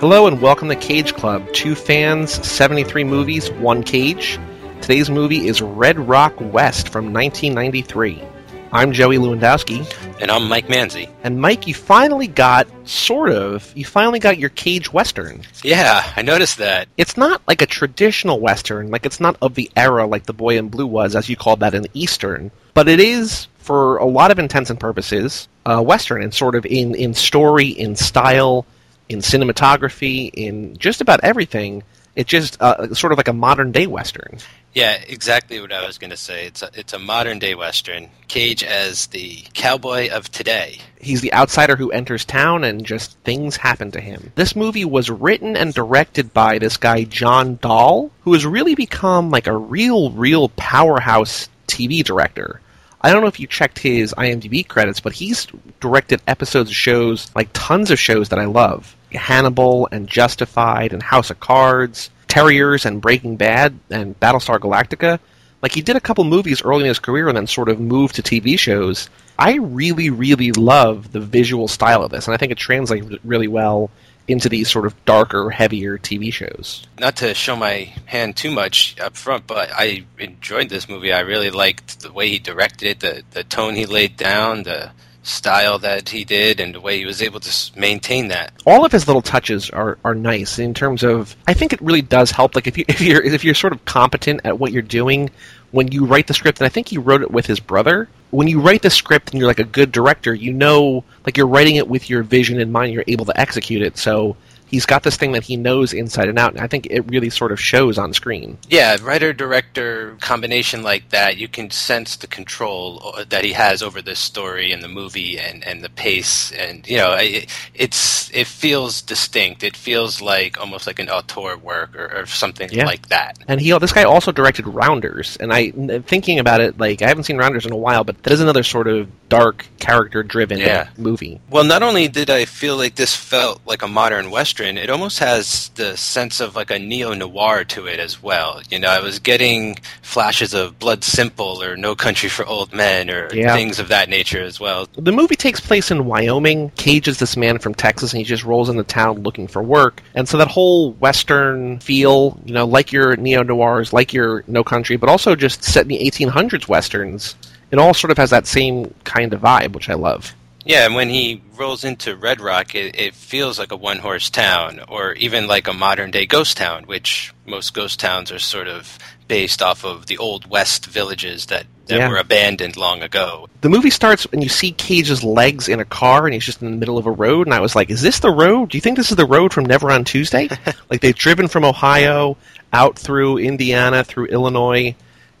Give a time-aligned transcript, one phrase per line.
[0.00, 1.44] Hello and welcome to Cage Club.
[1.52, 4.38] Two fans, 73 movies, one cage.
[4.80, 8.22] Today's movie is Red Rock West from 1993.
[8.70, 9.92] I'm Joey Lewandowski.
[10.20, 11.10] And I'm Mike Manzi.
[11.24, 15.42] And Mike, you finally got, sort of, you finally got your Cage Western.
[15.64, 16.86] Yeah, I noticed that.
[16.96, 20.58] It's not like a traditional Western, like it's not of the era like The Boy
[20.58, 22.52] in Blue was, as you called that an Eastern.
[22.72, 26.64] But it is, for a lot of intents and purposes, a Western, and sort of
[26.66, 28.64] in, in story, in style,
[29.08, 31.82] in cinematography, in just about everything.
[32.16, 34.38] It's just uh, sort of like a modern day Western.
[34.74, 36.46] Yeah, exactly what I was going to say.
[36.46, 38.10] It's a, it's a modern day Western.
[38.26, 40.78] Cage as the cowboy of today.
[41.00, 44.32] He's the outsider who enters town and just things happen to him.
[44.34, 49.30] This movie was written and directed by this guy, John Dahl, who has really become
[49.30, 52.60] like a real, real powerhouse TV director.
[53.00, 55.46] I don't know if you checked his IMDb credits, but he's
[55.80, 58.96] directed episodes of shows, like tons of shows that I love.
[59.12, 65.18] Hannibal and Justified and House of Cards, Terriers and Breaking Bad and Battlestar Galactica.
[65.62, 68.14] Like he did a couple movies early in his career and then sort of moved
[68.16, 69.08] to TV shows.
[69.38, 73.48] I really, really love the visual style of this, and I think it translates really
[73.48, 73.90] well
[74.28, 76.86] into these sort of darker, heavier TV shows.
[77.00, 81.12] Not to show my hand too much up front, but I enjoyed this movie.
[81.12, 84.90] I really liked the way he directed it, the the tone he laid down, the
[85.28, 88.52] style that he did and the way he was able to maintain that.
[88.66, 92.02] All of his little touches are, are nice in terms of I think it really
[92.02, 94.82] does help like if you if you're if you're sort of competent at what you're
[94.82, 95.30] doing
[95.70, 98.48] when you write the script and I think he wrote it with his brother when
[98.48, 101.76] you write the script and you're like a good director you know like you're writing
[101.76, 104.36] it with your vision in mind you're able to execute it so
[104.68, 107.30] he's got this thing that he knows inside and out, and I think it really
[107.30, 108.58] sort of shows on screen.
[108.68, 113.82] Yeah, writer director combination like that, you can sense the control uh, that he has
[113.82, 118.30] over this story and the movie and, and the pace, and you know, it, it's
[118.34, 119.62] it feels distinct.
[119.62, 122.84] It feels like almost like an auteur work or, or something yeah.
[122.84, 123.38] like that.
[123.48, 127.24] And he this guy also directed Rounders, and I thinking about it, like I haven't
[127.24, 130.88] seen Rounders in a while, but that is another sort of dark character driven yeah.
[130.96, 131.40] movie.
[131.50, 135.18] Well, not only did I feel like this felt like a modern western it almost
[135.18, 138.60] has the sense of like a neo noir to it as well.
[138.70, 143.10] You know, I was getting flashes of Blood Simple or No Country for Old Men
[143.10, 143.54] or yeah.
[143.54, 144.86] things of that nature as well.
[144.94, 146.70] The movie takes place in Wyoming.
[146.70, 150.02] Cage is this man from Texas, and he just rolls into town looking for work.
[150.14, 154.64] And so that whole Western feel, you know, like your neo noirs, like your No
[154.64, 157.34] Country, but also just set in the 1800s Westerns.
[157.70, 160.34] It all sort of has that same kind of vibe, which I love.
[160.68, 164.28] Yeah, and when he rolls into Red Rock, it, it feels like a one horse
[164.28, 168.68] town, or even like a modern day ghost town, which most ghost towns are sort
[168.68, 168.98] of
[169.28, 172.08] based off of the old West villages that, that yeah.
[172.08, 173.48] were abandoned long ago.
[173.62, 176.70] The movie starts and you see Cage's legs in a car and he's just in
[176.70, 178.68] the middle of a road, and I was like, is this the road?
[178.68, 180.50] Do you think this is the road from Never on Tuesday?
[180.90, 182.36] like they've driven from Ohio
[182.74, 184.94] out through Indiana, through Illinois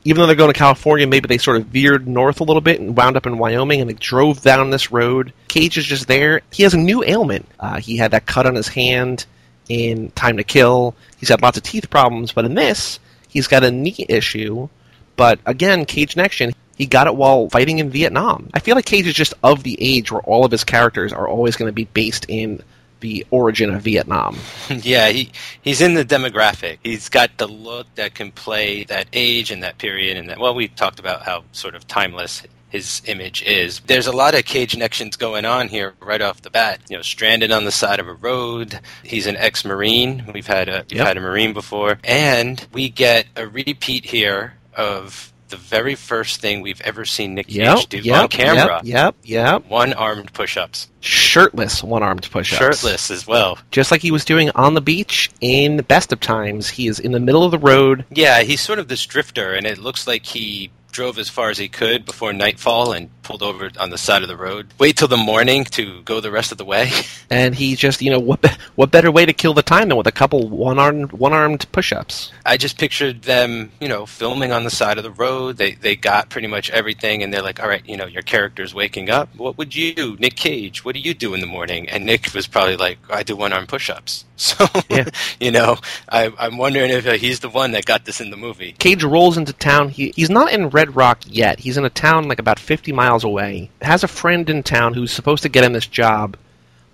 [0.08, 2.80] even though they're going to California, maybe they sort of veered north a little bit
[2.80, 5.34] and wound up in Wyoming, and they drove down this road.
[5.48, 6.40] Cage is just there.
[6.50, 7.46] He has a new ailment.
[7.60, 9.26] Uh, he had that cut on his hand
[9.68, 10.94] in Time to Kill.
[11.18, 14.70] He's had lots of teeth problems, but in this, he's got a knee issue.
[15.16, 18.48] But again, Cage Connection, he got it while fighting in Vietnam.
[18.54, 21.28] I feel like Cage is just of the age where all of his characters are
[21.28, 22.62] always going to be based in
[23.00, 24.38] the origin of Vietnam.
[24.70, 25.30] yeah, he
[25.62, 26.78] he's in the demographic.
[26.82, 30.54] He's got the look that can play that age and that period and that well
[30.54, 33.80] we talked about how sort of timeless his image is.
[33.80, 36.80] There's a lot of cage connections going on here right off the bat.
[36.88, 38.78] You know, stranded on the side of a road.
[39.02, 40.30] He's an ex-marine.
[40.32, 41.06] We've had a we've yep.
[41.06, 46.60] had a marine before, and we get a repeat here of the very first thing
[46.60, 48.80] we've ever seen Nick Cage yep, do yep, on camera.
[48.84, 49.70] Yep, yep, yep.
[49.70, 50.88] One armed push ups.
[51.00, 52.58] Shirtless one armed push ups.
[52.58, 53.58] Shirtless as well.
[53.70, 56.68] Just like he was doing on the beach in Best of Times.
[56.68, 58.04] He is in the middle of the road.
[58.10, 61.58] Yeah, he's sort of this drifter, and it looks like he drove as far as
[61.58, 64.72] he could before nightfall and pulled over on the side of the road.
[64.78, 66.90] Wait till the morning to go the rest of the way.
[67.30, 68.42] And he just, you know, what
[68.74, 71.70] what better way to kill the time than with a couple one armed one armed
[71.72, 72.32] push ups?
[72.46, 75.58] I just pictured them, you know, filming on the side of the road.
[75.58, 78.74] They they got pretty much everything, and they're like, all right, you know, your character's
[78.74, 79.28] waking up.
[79.36, 80.86] What would you do, Nick Cage?
[80.86, 81.86] What do you do in the morning?
[81.90, 84.24] And Nick was probably like, I do one armed push ups.
[84.38, 85.08] So, yeah.
[85.40, 85.78] you know,
[86.08, 88.70] I, I'm wondering if uh, he's the one that got this in the movie.
[88.78, 89.88] Cage rolls into town.
[89.88, 91.58] He he's not in Red Rock yet.
[91.58, 93.70] He's in a town like about 50 miles away.
[93.82, 96.36] Has a friend in town who's supposed to get him this job,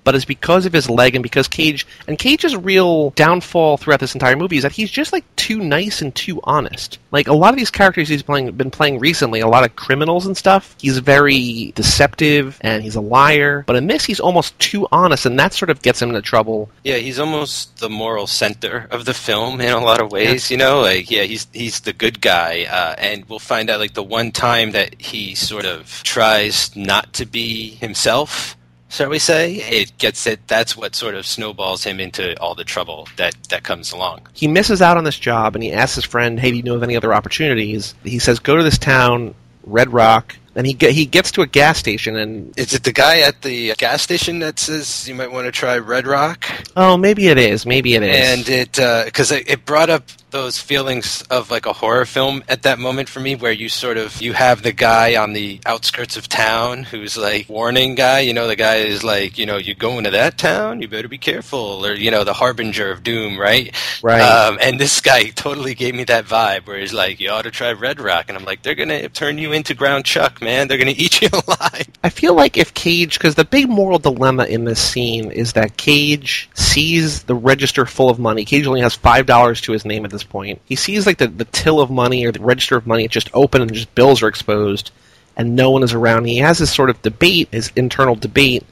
[0.05, 4.15] but it's because of his leg and because Cage and Cage's real downfall throughout this
[4.15, 6.99] entire movie is that he's just like too nice and too honest.
[7.11, 10.27] Like a lot of these characters he's playing been playing recently, a lot of criminals
[10.27, 10.77] and stuff.
[10.79, 15.39] He's very deceptive and he's a liar, but in this he's almost too honest, and
[15.39, 16.69] that sort of gets him into trouble.
[16.85, 20.51] Yeah, he's almost the moral center of the film in a lot of ways.
[20.51, 20.55] Yeah.
[20.55, 23.95] You know, like yeah, he's he's the good guy, uh, and we'll find out like
[23.95, 28.57] the one time that he sort of tries not to be himself
[28.95, 30.47] shall we say, it gets it.
[30.47, 34.29] That's what sort of snowballs him into all the trouble that that comes along.
[34.33, 36.77] He misses out on this job, and he asks his friend, "Hey, do you know
[36.77, 40.93] of any other opportunities?" He says, "Go to this town, Red Rock." And he get,
[40.93, 44.39] he gets to a gas station, and is it the guy at the gas station
[44.39, 46.47] that says you might want to try Red Rock?
[46.77, 47.67] Oh, maybe it is.
[47.67, 48.39] Maybe it is.
[48.39, 50.05] And it because uh, it brought up
[50.35, 53.97] those feelings of like a horror film at that moment for me where you sort
[53.97, 58.35] of you have the guy on the outskirts of town who's like warning guy you
[58.35, 61.19] know the guy is like you know you going to that town you better be
[61.19, 63.73] careful or you know the harbinger of doom right
[64.03, 67.43] right um, and this guy totally gave me that vibe where he's like you ought
[67.43, 70.69] to try red rock and i'm like they're gonna turn you into ground chuck man
[70.69, 74.45] they're gonna eat you alive i feel like if cage because the big moral dilemma
[74.45, 78.95] in this scene is that cage sees the register full of money cage only has
[78.95, 80.61] five dollars to his name at this point.
[80.67, 83.31] He sees like the, the till of money or the register of money, it's just
[83.35, 84.91] open and just bills are exposed
[85.37, 86.27] and no one is around.
[86.27, 88.65] He has this sort of debate, his internal debate,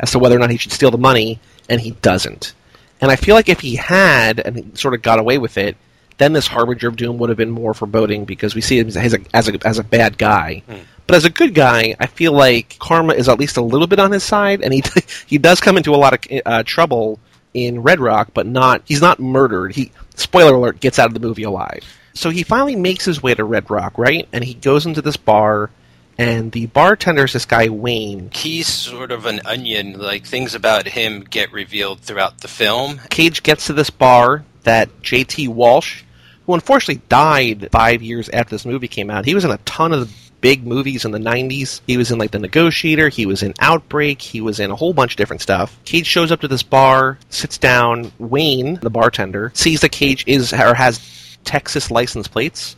[0.00, 1.38] as to whether or not he should steal the money,
[1.68, 2.54] and he doesn't.
[3.00, 5.76] And I feel like if he had and he sort of got away with it,
[6.16, 8.96] then this harbinger of doom would have been more foreboding because we see him as
[8.96, 10.62] a as a, as a bad guy.
[10.66, 10.80] Mm.
[11.06, 13.98] But as a good guy, I feel like karma is at least a little bit
[13.98, 14.82] on his side, and he
[15.26, 17.18] he does come into a lot of uh, trouble
[17.54, 19.74] in Red Rock, but not he's not murdered.
[19.74, 21.84] He spoiler alert gets out of the movie alive.
[22.14, 24.26] So he finally makes his way to Red Rock, right?
[24.32, 25.70] And he goes into this bar
[26.18, 28.30] and the bartender is this guy Wayne.
[28.32, 29.98] He's sort of an onion.
[29.98, 33.00] Like things about him get revealed throughout the film.
[33.10, 35.48] Cage gets to this bar that J.T.
[35.48, 36.02] Walsh,
[36.46, 39.92] who unfortunately died five years after this movie came out, he was in a ton
[39.92, 40.10] of
[40.46, 41.80] big movies in the 90s.
[41.88, 44.92] He was in like The Negotiator, he was in Outbreak, he was in a whole
[44.92, 45.76] bunch of different stuff.
[45.84, 48.12] Cage shows up to this bar, sits down.
[48.20, 52.76] Wayne, the bartender, sees that Cage is or has Texas license plates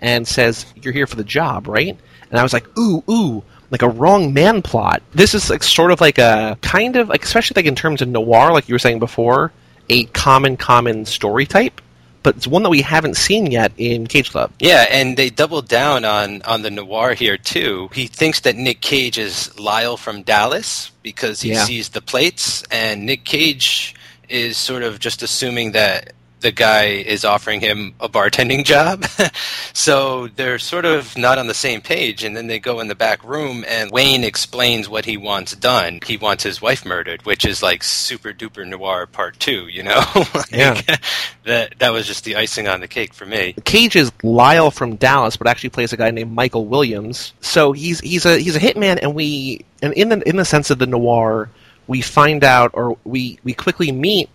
[0.00, 1.98] and says, "You're here for the job, right?"
[2.30, 3.42] And I was like, "Ooh, ooh."
[3.72, 5.02] Like a wrong man plot.
[5.12, 8.52] This is like sort of like a kind of especially like in terms of noir,
[8.52, 9.50] like you were saying before,
[9.88, 11.80] a common common story type
[12.22, 14.52] but it's one that we haven't seen yet in Cage Club.
[14.58, 17.88] Yeah, and they doubled down on on the noir here too.
[17.92, 21.64] He thinks that Nick Cage is Lyle from Dallas because he yeah.
[21.64, 23.94] sees the plates, and Nick Cage
[24.28, 29.04] is sort of just assuming that the guy is offering him a bartending job.
[29.72, 32.24] so they're sort of not on the same page.
[32.24, 36.00] And then they go in the back room, and Wayne explains what he wants done.
[36.04, 40.02] He wants his wife murdered, which is like super duper noir part two, you know?
[40.34, 40.80] like, yeah.
[41.44, 43.54] that, that was just the icing on the cake for me.
[43.64, 47.32] Cage is Lyle from Dallas, but actually plays a guy named Michael Williams.
[47.40, 50.70] So he's, he's, a, he's a hitman, and we, and in the, in the sense
[50.70, 51.50] of the noir,
[51.86, 54.30] we find out, or we, we quickly meet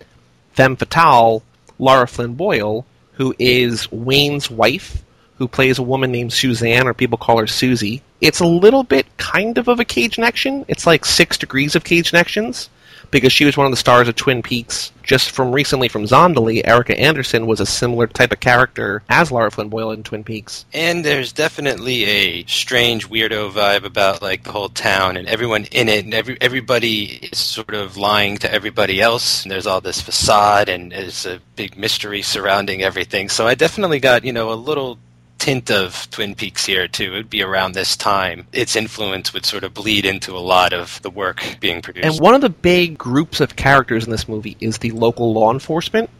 [0.52, 1.42] femme fatale
[1.78, 5.02] Lara Flynn Boyle, who is Wayne's wife,
[5.38, 8.02] who plays a woman named Suzanne, or people call her Susie.
[8.20, 10.64] It's a little bit kind of of a cage connection.
[10.68, 12.70] It's like six degrees of cage connections
[13.10, 14.92] because she was one of the stars of Twin Peaks.
[15.02, 19.52] Just from recently from Zandalee, Erika Anderson was a similar type of character as Lara
[19.52, 20.64] Flynn Boyle in Twin Peaks.
[20.72, 25.88] And there's definitely a strange weirdo vibe about like the whole town and everyone in
[25.88, 29.44] it, and every everybody is sort of lying to everybody else.
[29.44, 33.28] And there's all this facade, and there's a big mystery surrounding everything.
[33.28, 34.98] So I definitely got you know a little
[35.38, 37.12] tint of Twin Peaks here too.
[37.12, 38.46] It would be around this time.
[38.52, 42.06] Its influence would sort of bleed into a lot of the work being produced.
[42.06, 45.52] And one of the big groups of characters in this movie is the local law
[45.52, 46.10] enforcement.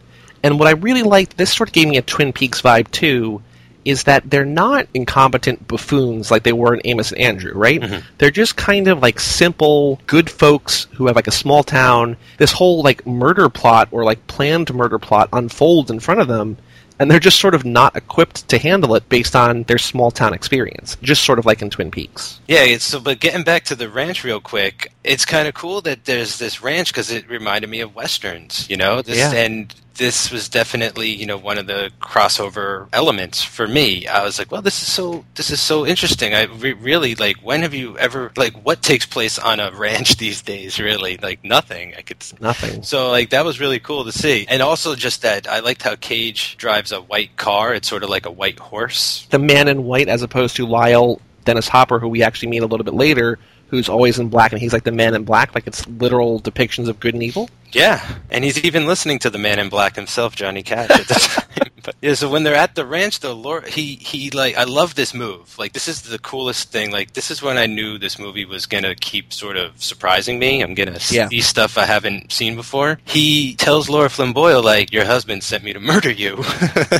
[0.43, 3.41] And what I really liked, this sort of gave me a Twin Peaks vibe too,
[3.85, 7.79] is that they're not incompetent buffoons like they were in Amos and Andrew, right?
[7.79, 8.05] Mm-hmm.
[8.17, 12.17] They're just kind of like simple, good folks who have like a small town.
[12.37, 16.57] This whole like murder plot or like planned murder plot unfolds in front of them,
[16.99, 20.33] and they're just sort of not equipped to handle it based on their small town
[20.33, 22.39] experience, just sort of like in Twin Peaks.
[22.47, 26.05] Yeah, so but getting back to the ranch real quick, it's kind of cool that
[26.05, 29.01] there's this ranch because it reminded me of westerns, you know.
[29.01, 29.31] This, yeah.
[29.33, 34.07] And this was definitely you know one of the crossover elements for me.
[34.07, 36.33] I was like, well, this is so this is so interesting.
[36.33, 37.37] I re- really like.
[37.37, 40.79] When have you ever like what takes place on a ranch these days?
[40.79, 41.93] Really, like nothing.
[41.97, 42.83] I could nothing.
[42.83, 45.95] So like that was really cool to see, and also just that I liked how
[45.95, 47.73] Cage drives a white car.
[47.73, 49.27] It's sort of like a white horse.
[49.29, 52.67] The man in white, as opposed to Lyle Dennis Hopper, who we actually meet a
[52.67, 53.39] little bit later,
[53.69, 56.87] who's always in black, and he's like the man in black, like it's literal depictions
[56.87, 57.49] of good and evil.
[57.71, 61.13] Yeah, and he's even listening to the man in black himself, Johnny Cash, at the
[61.59, 61.71] time.
[62.01, 65.13] Yeah, so when they're at the ranch, though, Lord, he he like I love this
[65.13, 65.57] move.
[65.57, 66.91] Like this is the coolest thing.
[66.91, 70.61] Like this is when I knew this movie was gonna keep sort of surprising me.
[70.61, 71.29] I'm gonna Yeah.
[71.29, 72.99] see stuff I haven't seen before.
[73.05, 76.43] He tells Lara Flynn Boyle like, "Your husband sent me to murder you."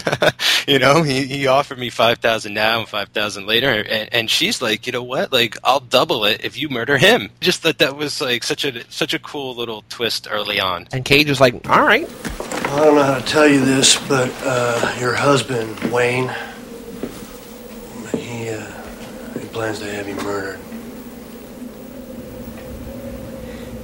[0.67, 4.29] you know, he he offered me five thousand now and five thousand later, and, and
[4.29, 5.31] she's like, "You know what?
[5.31, 8.83] Like I'll double it if you murder him." Just that that was like such a
[8.91, 10.87] such a cool little twist early on.
[10.91, 12.07] And Cage is like, all right,
[12.69, 16.27] I don't know how to tell you this, but uh, your husband, Wayne,
[18.13, 18.65] he, uh,
[19.39, 20.59] he plans to have you murdered.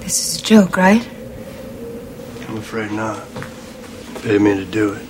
[0.01, 1.07] This is a joke, right?
[2.47, 3.25] I'm afraid not.
[4.21, 5.05] Paid me to do it.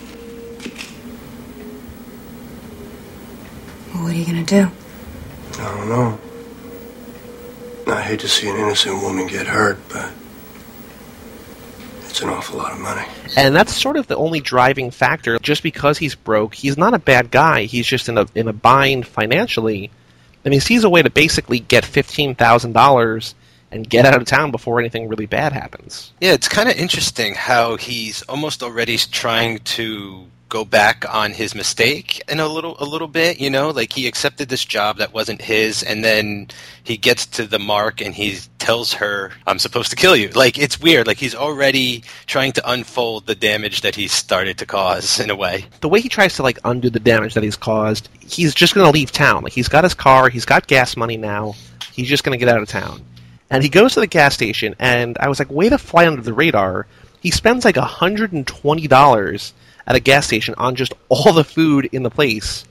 [3.94, 4.70] Well, what are you gonna do?
[5.60, 6.20] I don't know.
[7.88, 10.12] I hate to see an innocent woman get hurt, but
[12.14, 13.02] it's an awful lot of money.
[13.36, 15.40] and that's sort of the only driving factor.
[15.40, 17.64] Just because he's broke, he's not a bad guy.
[17.64, 19.90] He's just in a in a bind financially,
[20.46, 23.34] and he sees a way to basically get fifteen thousand dollars
[23.72, 26.14] and get out of town before anything really bad happens.
[26.22, 31.56] Yeah, it's kind of interesting how he's almost already trying to go back on his
[31.56, 35.12] mistake in a little a little bit, you know, like he accepted this job that
[35.12, 36.48] wasn't his and then
[36.84, 40.30] he gets to the mark and he tells her I'm supposed to kill you.
[40.30, 44.68] Like it's weird, like he's already trying to unfold the damage that he started to
[44.68, 45.66] cause in a way.
[45.82, 48.86] the way he tries to like undo the damage that he's caused, he's just going
[48.86, 49.42] to leave town.
[49.44, 51.56] Like he's got his car, he's got gas money now.
[51.92, 53.02] He's just going to get out of town.
[53.50, 56.22] And he goes to the gas station, and I was like, way to fly under
[56.22, 56.88] the radar.
[57.22, 59.54] He spends like $120
[59.86, 62.66] at a gas station on just all the food in the place,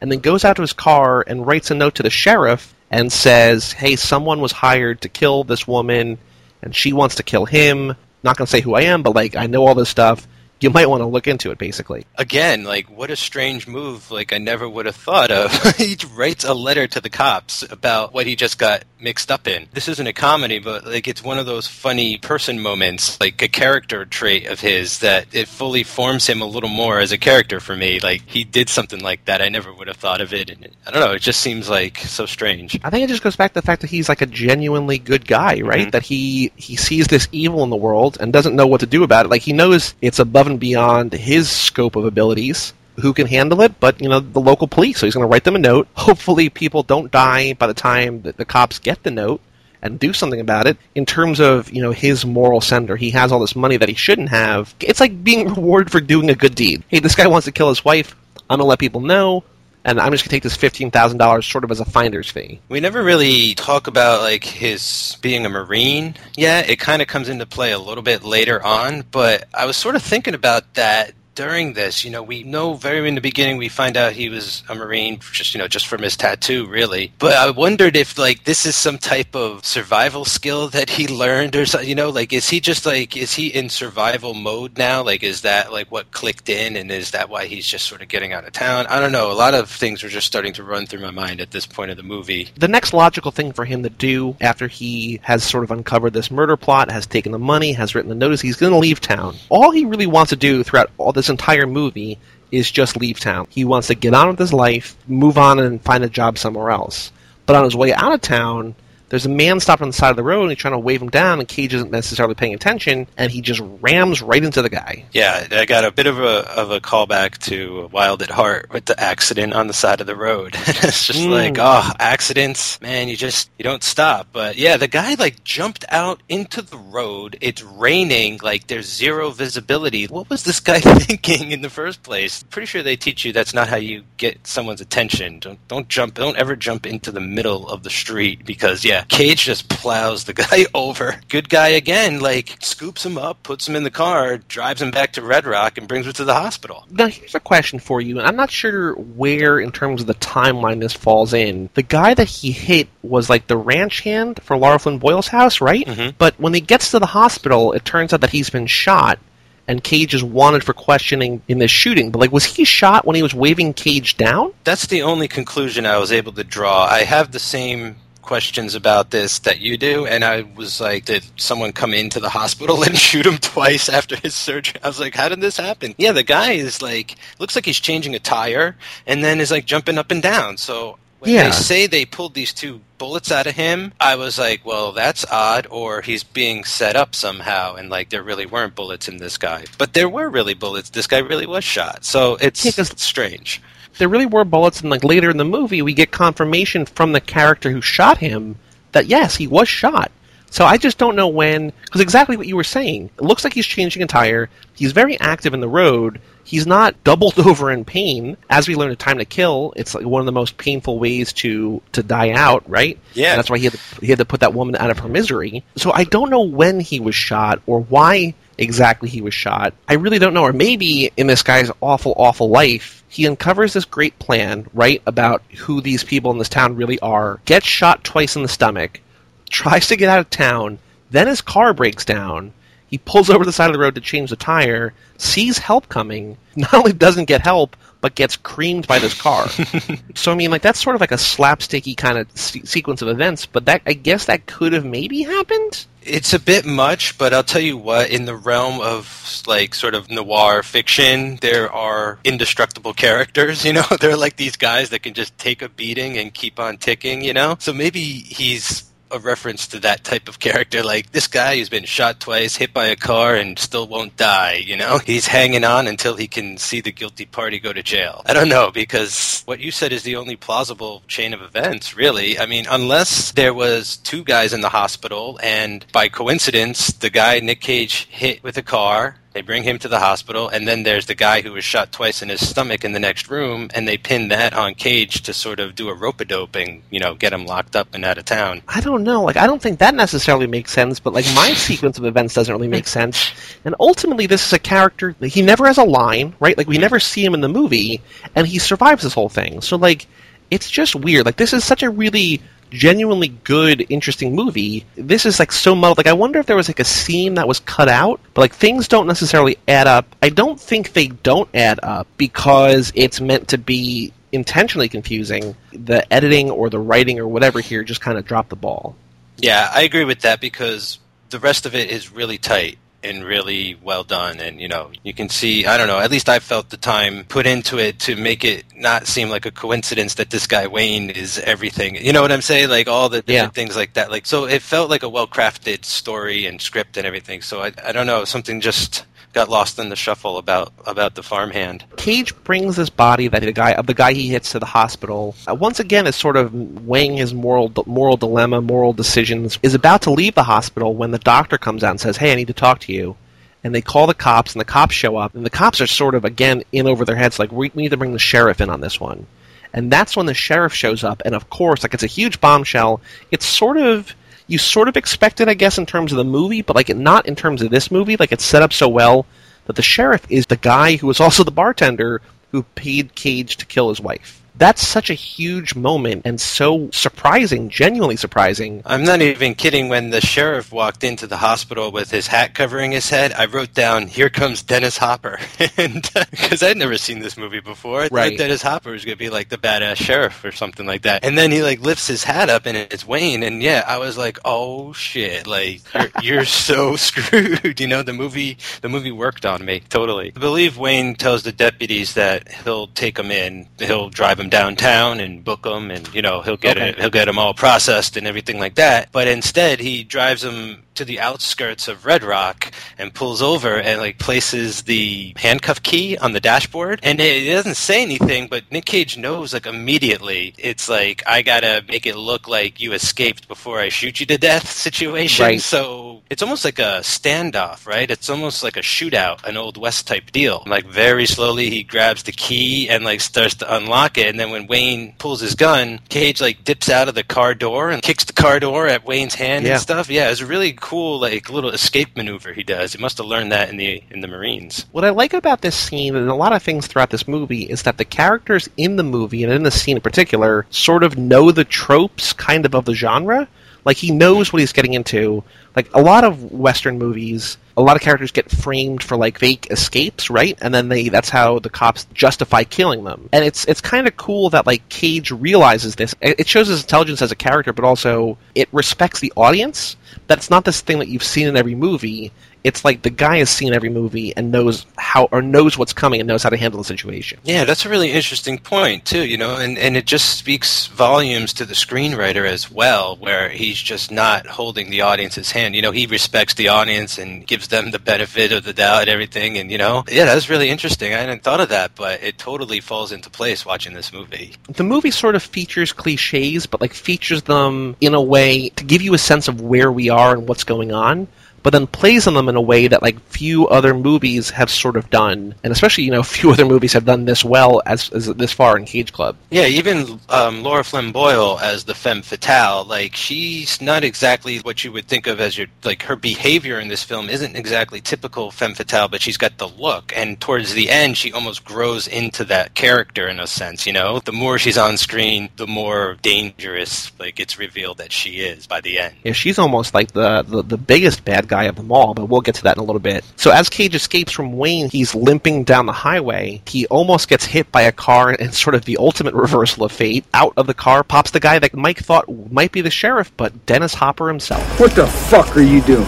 [0.00, 3.12] and then goes out to his car and writes a note to the sheriff and
[3.12, 6.18] says, hey, someone was hired to kill this woman,
[6.62, 7.94] and she wants to kill him.
[8.22, 10.26] Not going to say who I am, but like, I know all this stuff.
[10.60, 12.04] You might want to look into it, basically.
[12.16, 15.52] Again, like what a strange move like I never would have thought of.
[15.76, 19.68] he writes a letter to the cops about what he just got mixed up in.
[19.72, 23.46] This isn't a comedy, but like it's one of those funny person moments, like a
[23.48, 27.60] character trait of his that it fully forms him a little more as a character
[27.60, 28.00] for me.
[28.00, 29.40] Like he did something like that.
[29.40, 31.68] I never would have thought of it and it, I don't know, it just seems
[31.70, 32.78] like so strange.
[32.82, 35.24] I think it just goes back to the fact that he's like a genuinely good
[35.24, 35.86] guy, right?
[35.86, 35.92] Mhm.
[35.92, 39.04] That he he sees this evil in the world and doesn't know what to do
[39.04, 39.28] about it.
[39.28, 42.72] Like he knows it's above and beyond his scope of abilities.
[43.00, 43.78] Who can handle it?
[43.78, 44.98] But you know the local police.
[44.98, 45.86] So he's going to write them a note.
[45.94, 49.40] Hopefully, people don't die by the time that the cops get the note
[49.80, 50.76] and do something about it.
[50.94, 53.94] In terms of you know his moral center, he has all this money that he
[53.94, 54.74] shouldn't have.
[54.80, 56.82] It's like being rewarded for doing a good deed.
[56.88, 58.16] Hey, this guy wants to kill his wife.
[58.50, 59.44] I'm gonna let people know.
[59.88, 62.60] And I'm just gonna take this fifteen thousand dollars sort of as a finder's fee.
[62.68, 66.68] We never really talk about like his being a marine yet.
[66.68, 69.96] It kind of comes into play a little bit later on, but I was sort
[69.96, 72.04] of thinking about that during this.
[72.04, 75.20] You know, we know very in the beginning we find out he was a marine
[75.32, 77.12] just you know just from his tattoo, really.
[77.20, 81.54] But I wondered if like this is some type of survival skill that he learned
[81.54, 81.88] or something.
[81.88, 85.04] You know, like is he just like is he in survival mode now?
[85.04, 88.08] Like is that like what clicked in, and is that why he's just sort of
[88.08, 88.88] getting out of town?
[88.88, 89.30] I don't know.
[89.30, 91.92] A lot of things are just starting to run through my mind at this point
[91.92, 92.50] of the movie.
[92.56, 96.32] the next logical thing for him to do after he has sort of uncovered this
[96.32, 99.36] murder plot, has taken the money, has written the notice, he's going to leave town.
[99.50, 102.18] All he really wants to do throughout all this entire movie
[102.50, 103.46] is just leave town.
[103.50, 106.70] He wants to get on with his life, move on, and find a job somewhere
[106.70, 107.12] else.
[107.46, 108.74] But on his way out of town,
[109.08, 111.00] there's a man stopped on the side of the road and he's trying to wave
[111.02, 114.68] him down, and Cage isn't necessarily paying attention, and he just rams right into the
[114.70, 115.04] guy.
[115.12, 118.84] Yeah, I got a bit of a of a callback to Wild at Heart with
[118.86, 120.54] the accident on the side of the road.
[120.58, 121.30] it's just Mm.
[121.30, 124.28] like, oh, accidents, man, you just you don't stop.
[124.32, 127.38] But yeah, the guy like jumped out into the road.
[127.40, 130.06] It's raining, like there's zero visibility.
[130.06, 132.42] What was this guy thinking in the first place?
[132.44, 135.38] Pretty sure they teach you that's not how you get someone's attention.
[135.38, 139.44] Don't don't jump don't ever jump into the middle of the street because yeah, Cage
[139.44, 141.20] just plows the guy over.
[141.28, 145.12] Good guy again, like scoops him up, puts him in the car, drives him back
[145.14, 146.86] to Red Rock and brings him to the hospital.
[146.90, 150.14] Now, here's a question for you, and I'm not sure where, in terms of the
[150.14, 151.70] timeline, this falls in.
[151.74, 155.60] The guy that he hit was like the ranch hand for Lara Flynn Boyle's house,
[155.60, 155.86] right?
[155.86, 156.14] Mhm.
[156.18, 159.18] But when he gets to the hospital, it turns out that he's been shot,
[159.66, 162.10] and Cage is wanted for questioning in this shooting.
[162.10, 164.52] But like, was he shot when he was waving Cage down?
[164.64, 166.84] That's the only conclusion I was able to draw.
[166.84, 167.96] I have the same
[168.28, 172.28] questions about this that you do, and I was like, did someone come into the
[172.28, 174.78] hospital and shoot him twice after his surgery?
[174.84, 175.94] I was like, how did this happen?
[175.96, 179.64] Yeah, the guy is like, looks like he's changing a tire, and then is like
[179.64, 180.58] jumping up and down.
[180.58, 181.44] So When Yeah.
[181.46, 185.24] they say they pulled these two bullets out of him, I was like, well, that's
[185.32, 189.36] odd, or he's being set up somehow, and like there really weren't bullets in this
[189.38, 189.64] guy.
[189.78, 190.90] But there were really bullets.
[190.90, 192.04] This guy really was shot.
[192.04, 193.60] So it's Yeah, 'cause- strange.
[193.98, 197.20] There really were bullets, and like later in the movie, we get confirmation from the
[197.20, 198.56] character who shot him
[198.92, 200.10] that yes, he was shot.
[200.50, 203.10] So I just don't know when, because exactly what you were saying.
[203.18, 204.48] It looks like he's changing a tire.
[204.74, 206.20] He's very active in the road.
[206.42, 208.36] He's not doubled over in pain.
[208.48, 211.32] As we learned in Time to Kill, it's like one of the most painful ways
[211.34, 212.98] to to die out, right?
[213.12, 213.32] Yeah.
[213.32, 215.08] And that's why he had to, he had to put that woman out of her
[215.08, 215.64] misery.
[215.76, 219.72] So I don't know when he was shot or why exactly he was shot.
[219.88, 220.42] I really don't know.
[220.42, 225.42] Or maybe in this guy's awful, awful life, he uncovers this great plan, right, about
[225.56, 229.00] who these people in this town really are, gets shot twice in the stomach,
[229.48, 230.78] tries to get out of town,
[231.10, 232.52] then his car breaks down.
[232.88, 236.36] He pulls over the side of the road to change the tire, sees help coming,
[236.56, 239.48] not only doesn't get help, but gets creamed by this car.
[240.14, 243.08] so I mean, like that's sort of like a slapsticky kind of se- sequence of
[243.08, 243.46] events.
[243.46, 245.86] But that I guess that could have maybe happened.
[246.08, 249.94] It's a bit much, but I'll tell you what, in the realm of like sort
[249.94, 253.84] of noir fiction, there are indestructible characters, you know?
[254.00, 257.34] They're like these guys that can just take a beating and keep on ticking, you
[257.34, 257.56] know?
[257.60, 261.84] So maybe he's a reference to that type of character, like this guy who's been
[261.84, 264.98] shot twice, hit by a car, and still won't die, you know?
[265.04, 268.22] He's hanging on until he can see the guilty party go to jail.
[268.26, 272.38] I don't know, because what you said is the only plausible chain of events, really.
[272.38, 277.40] I mean, unless there was two guys in the hospital, and by coincidence, the guy
[277.40, 281.06] Nick Cage hit with a car, they bring him to the hospital, and then there's
[281.06, 283.96] the guy who was shot twice in his stomach in the next room, and they
[283.96, 287.14] pin that on Cage to sort of do a rope a dope and, you know,
[287.14, 288.62] get him locked up and out of town.
[288.66, 289.22] I don't know.
[289.22, 290.98] Like I don't think that necessarily makes sense.
[290.98, 293.30] But like my sequence of events doesn't really make sense.
[293.64, 295.14] And ultimately, this is a character.
[295.20, 296.56] Like, he never has a line, right?
[296.56, 296.82] Like we mm-hmm.
[296.82, 298.00] never see him in the movie,
[298.34, 299.60] and he survives this whole thing.
[299.60, 300.06] So like,
[300.50, 301.26] it's just weird.
[301.26, 304.84] Like this is such a really genuinely good, interesting movie.
[304.96, 305.98] This is like so muddled.
[305.98, 308.54] Like I wonder if there was like a scene that was cut out, but like
[308.54, 310.16] things don't necessarily add up.
[310.22, 315.56] I don't think they don't add up because it's meant to be intentionally confusing.
[315.72, 318.94] The editing or the writing or whatever here just kind of dropped the ball.
[319.36, 320.98] Yeah, I agree with that because
[321.30, 324.40] the rest of it is really tight and really well done.
[324.40, 327.24] And you know you can see i don't know at least i felt the time
[327.28, 331.10] put into it to make it not seem like a coincidence that this guy wayne
[331.10, 331.94] is everything.
[331.96, 332.68] You know what i'm saying?
[332.70, 333.60] Like all the different Yeah.
[333.62, 334.10] things like that.
[334.10, 337.40] Like so it felt like a well crafted story and script and everything.
[337.42, 341.22] So I, I don't know something just got lost in the shuffle about about the
[341.22, 344.66] farmhand Cage brings this body that the guy of the guy he hits to the
[344.66, 345.34] hospital.
[345.48, 346.54] Uh, once again, is sort of
[346.86, 349.58] weighing his moral moral dilemma, moral decisions.
[349.62, 352.36] Is about to leave the hospital when the doctor comes out and says, "Hey, I
[352.36, 353.16] need to talk to you."
[353.62, 356.14] And they call the cops, and the cops show up, and the cops are sort
[356.14, 358.70] of again in over their heads, like we, we need to bring the sheriff in
[358.70, 359.26] on this one.
[359.74, 363.00] And that's when the sheriff shows up, and of course, like it's a huge bombshell.
[363.30, 364.14] It's sort of
[364.48, 367.26] you sort of expect it, I guess, in terms of the movie, but like not
[367.26, 368.16] in terms of this movie.
[368.16, 369.26] Like it's set up so well
[369.66, 373.66] that the sheriff is the guy who was also the bartender who paid Cage to
[373.66, 374.42] kill his wife.
[374.58, 378.82] That's such a huge moment and so surprising, genuinely surprising.
[378.84, 379.88] I'm not even kidding.
[379.88, 383.72] When the sheriff walked into the hospital with his hat covering his head, I wrote
[383.72, 385.38] down, "Here comes Dennis Hopper,"
[385.76, 388.30] and uh, because I'd never seen this movie before, I Right.
[388.32, 391.24] thought Dennis Hopper was gonna be like the badass sheriff or something like that.
[391.24, 394.18] And then he like lifts his hat up and it's Wayne, and yeah, I was
[394.18, 397.78] like, "Oh shit!" Like you're, you're so screwed.
[397.80, 400.32] You know, the movie the movie worked on me totally.
[400.34, 405.20] I believe Wayne tells the deputies that he'll take them in, he'll drive them downtown
[405.20, 406.90] and book them, and you know he'll get Okay.
[406.90, 409.10] it, he'll get them all processed and everything like that.
[409.12, 414.00] But instead, he drives them to the outskirts of Red Rock and pulls over and
[414.00, 416.98] like places the handcuff key on the dashboard.
[417.04, 420.54] And it, it doesn't say anything, but Nick Cage knows like immediately.
[420.58, 424.38] It's like I gotta make it look like you escaped before I shoot you to
[424.38, 425.44] death situation.
[425.44, 425.60] Right.
[425.60, 428.10] So it's almost like a standoff, right?
[428.10, 430.64] It's almost like a shootout, an old west type deal.
[430.66, 434.26] Like very slowly, he grabs the key and like starts to unlock it.
[434.30, 437.90] And then when Wayne pulls his gun, Cage like dips out of the car door
[437.90, 439.72] and kicks the car door at Wayne's hand Yeah.
[439.72, 440.08] and stuff.
[440.10, 442.92] Yeah, it's a really cool like little escape maneuver he does.
[442.92, 444.86] He must have learned that in the in the Marines.
[444.92, 447.82] What I like about this scene and a lot of things throughout this movie is
[447.82, 451.50] that the characters in the movie and in this scene in particular sort of know
[451.50, 453.48] the tropes kind of of the genre.
[453.84, 455.42] Like he knows what he's getting into.
[455.78, 459.68] Like a lot of western movies, a lot of characters get framed for like fake
[459.70, 460.58] escapes, right?
[460.60, 463.28] And then they that's how the cops justify killing them.
[463.32, 466.16] And it's it's kind of cool that like Cage realizes this.
[466.20, 469.96] It shows his intelligence as a character, but also it respects the audience.
[470.26, 472.32] That's not this thing that you've seen in every movie.
[472.64, 476.20] It's like the guy has seen every movie and knows how or knows what's coming
[476.20, 477.38] and knows how to handle the situation.
[477.44, 481.52] Yeah, that's a really interesting point too, you know, and, and it just speaks volumes
[481.54, 485.67] to the screenwriter as well, where he's just not holding the audience's hand.
[485.68, 489.02] And you know, he respects the audience and gives them the benefit of the doubt
[489.02, 491.12] and everything and you know yeah, that's really interesting.
[491.12, 494.54] I hadn't thought of that, but it totally falls into place watching this movie.
[494.68, 499.02] the movie sort of features cliches, but like features them in a way to give
[499.02, 501.28] you a sense of where we are and what's going on,
[501.62, 504.96] but then plays on them in a way that like few other movies have sort
[504.96, 508.26] of done, and especially you know few other movies have done this well as, as
[508.26, 509.36] this far in Cage Club.
[509.50, 514.84] Yeah, even um, Lara Flynn Boyle as the femme fatale, like she's not exactly what
[514.84, 518.50] you would think of as your like her behavior in this film isn't exactly typical
[518.50, 522.44] femme fatale, but she's got the look, and towards the end, she almost grows into
[522.44, 523.86] that character in a sense.
[523.86, 528.40] You know, the more she's on screen, the more dangerous like it's revealed that she
[528.40, 529.14] is by the end.
[529.24, 532.40] Yeah, she's almost like the, the, the biggest bad guy of them all, but we'll
[532.40, 533.24] get to that in a little bit.
[533.36, 536.62] So as Cage escapes from Wayne, he's limping down the highway.
[536.66, 540.24] He almost gets hit by a car and sort of the ultimate reversal of fate.
[540.34, 543.66] Out of the car pops the guy that Mike thought might be the sheriff, but
[543.66, 544.80] Dennis Hopper himself.
[544.80, 546.06] What the fuck are you doing?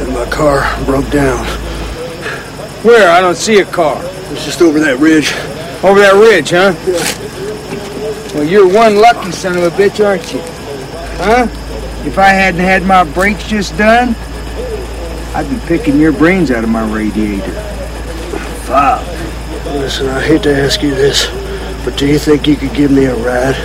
[0.00, 1.44] And my car broke down.
[2.84, 3.10] Where?
[3.10, 4.00] I don't see a car.
[4.30, 5.32] It's just over that ridge.
[5.82, 6.74] Over that ridge, huh?
[8.38, 10.38] Well, you're one lucky son of a bitch, aren't you?
[11.18, 11.48] Huh?
[12.06, 14.14] If I hadn't had my brakes just done,
[15.34, 17.50] I'd be picking your brains out of my radiator.
[18.62, 19.04] Fuck.
[19.74, 21.26] Listen, I hate to ask you this,
[21.84, 23.56] but do you think you could give me a ride?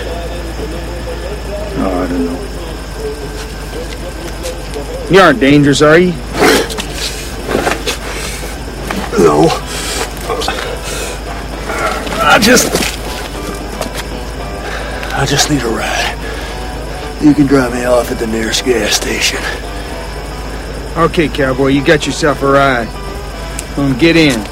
[1.76, 2.40] Oh, I don't know.
[5.08, 6.10] You aren't dangerous, are you?
[9.22, 9.46] No.
[12.26, 12.93] I just.
[15.16, 17.22] I just need a ride.
[17.22, 19.38] You can drive me off at the nearest gas station.
[20.96, 22.88] Okay, cowboy, you got yourself a ride.
[23.78, 24.44] Um, get in.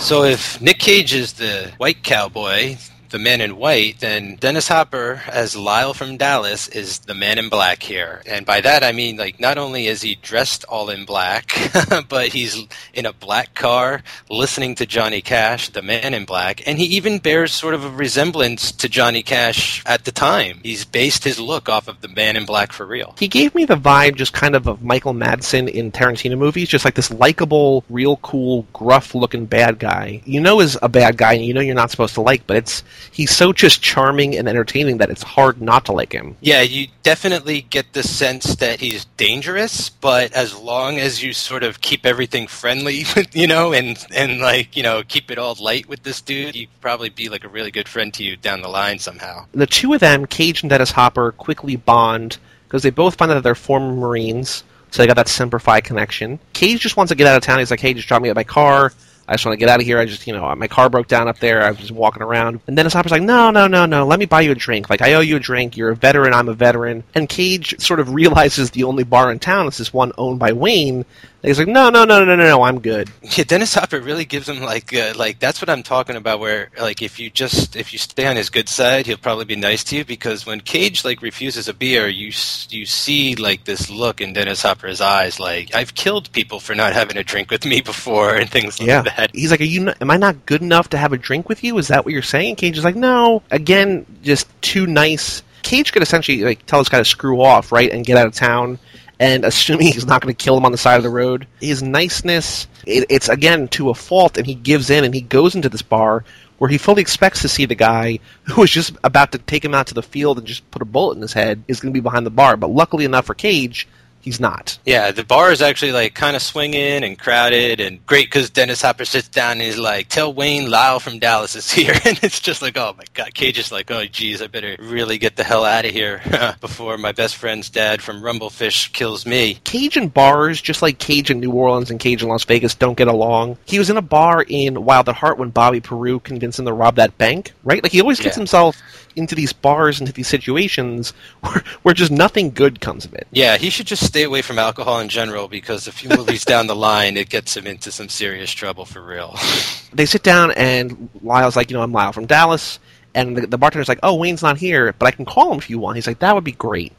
[0.00, 2.76] So if Nick Cage is the white cowboy,
[3.16, 7.48] the man in white, then Dennis Hopper as Lyle from Dallas is the man in
[7.48, 8.20] black here.
[8.26, 11.50] And by that I mean like not only is he dressed all in black,
[12.10, 16.78] but he's in a black car listening to Johnny Cash, the man in black, and
[16.78, 20.60] he even bears sort of a resemblance to Johnny Cash at the time.
[20.62, 23.14] He's based his look off of the man in black for real.
[23.18, 26.84] He gave me the vibe just kind of of Michael Madsen in Tarantino movies, just
[26.84, 30.20] like this likable, real cool, gruff looking bad guy.
[30.26, 32.58] You know is a bad guy and you know you're not supposed to like, but
[32.58, 36.36] it's he's so just charming and entertaining that it's hard not to like him.
[36.40, 41.62] Yeah, you definitely get the sense that he's dangerous, but as long as you sort
[41.62, 45.88] of keep everything friendly, you know, and and like you know keep it all light
[45.88, 48.68] with this dude, he'd probably be like a really good friend to you down the
[48.68, 49.46] line somehow.
[49.52, 53.34] The two of them, Cage and Dennis Hopper, quickly bond because they both find out
[53.34, 56.38] that they're former Marines, so they got that Semper Fi connection.
[56.52, 57.58] Cage just wants to get out of town.
[57.58, 58.92] He's like, "Hey, just drop me at my car."
[59.28, 59.98] I just want to get out of here.
[59.98, 61.62] I just, you know, my car broke down up there.
[61.62, 62.60] I was just walking around.
[62.66, 64.06] And Dennis Hopper's like, no, no, no, no.
[64.06, 64.88] Let me buy you a drink.
[64.88, 65.76] Like, I owe you a drink.
[65.76, 66.32] You're a veteran.
[66.32, 67.02] I'm a veteran.
[67.14, 70.52] And Cage sort of realizes the only bar in town is this one owned by
[70.52, 71.04] Wayne.
[71.42, 72.62] And he's like, no, no, no, no, no, no.
[72.62, 73.10] I'm good.
[73.22, 76.40] Yeah, Dennis Hopper really gives him like uh, like that's what I'm talking about.
[76.40, 79.54] Where like if you just if you stay on his good side, he'll probably be
[79.54, 80.04] nice to you.
[80.04, 82.32] Because when Cage like refuses a beer, you
[82.70, 86.94] you see like this look in Dennis Hopper's eyes, like I've killed people for not
[86.94, 89.02] having a drink with me before and things like Yeah.
[89.02, 89.15] that.
[89.32, 89.92] He's like, are you?
[90.00, 91.76] Am I not good enough to have a drink with you?
[91.78, 92.56] Is that what you're saying?
[92.56, 93.42] Cage is like, no.
[93.50, 95.42] Again, just too nice.
[95.62, 98.34] Cage could essentially like tell this guy to screw off, right, and get out of
[98.34, 98.78] town.
[99.18, 101.82] And assuming he's not going to kill him on the side of the road, his
[101.82, 105.68] niceness, it, it's again to a fault, and he gives in and he goes into
[105.68, 106.24] this bar
[106.58, 109.74] where he fully expects to see the guy who was just about to take him
[109.74, 111.96] out to the field and just put a bullet in his head is going to
[111.96, 112.56] be behind the bar.
[112.56, 113.88] But luckily enough for Cage,
[114.26, 114.76] he's not.
[114.84, 118.82] Yeah, the bar is actually like kind of swinging and crowded and great because Dennis
[118.82, 122.40] Hopper sits down and he's like, "Tell Wayne Lyle from Dallas is here," and it's
[122.40, 125.44] just like, "Oh my god!" Cage is like, "Oh geez, I better really get the
[125.44, 126.20] hell out of here
[126.60, 130.98] before my best friend's dad from Rumble Fish kills me." Cage and bars, just like
[130.98, 133.56] Cage in New Orleans and Cage in Las Vegas, don't get along.
[133.64, 136.72] He was in a bar in Wild at Heart when Bobby Peru convinced him to
[136.72, 137.82] rob that bank, right?
[137.82, 138.40] Like he always gets Yeah.
[138.40, 138.82] himself
[139.16, 143.26] into these bars, into these situations where, where just nothing good comes of it.
[143.32, 146.66] Yeah, he should just stay away from alcohol in general because a few movies down
[146.66, 149.36] the line, it gets him into some serious trouble for real.
[149.92, 152.78] They sit down and Lyle's like, you know, I'm Lyle from Dallas.
[153.14, 155.70] And the, the bartender's like, oh, Wayne's not here, but I can call him if
[155.70, 155.96] you want.
[155.96, 156.92] He's like, that would be great.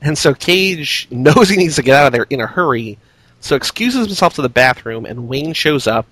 [0.00, 2.98] And so Cage knows he needs to get out of there in a hurry,
[3.40, 6.06] so excuses himself to the bathroom, and Wayne shows up,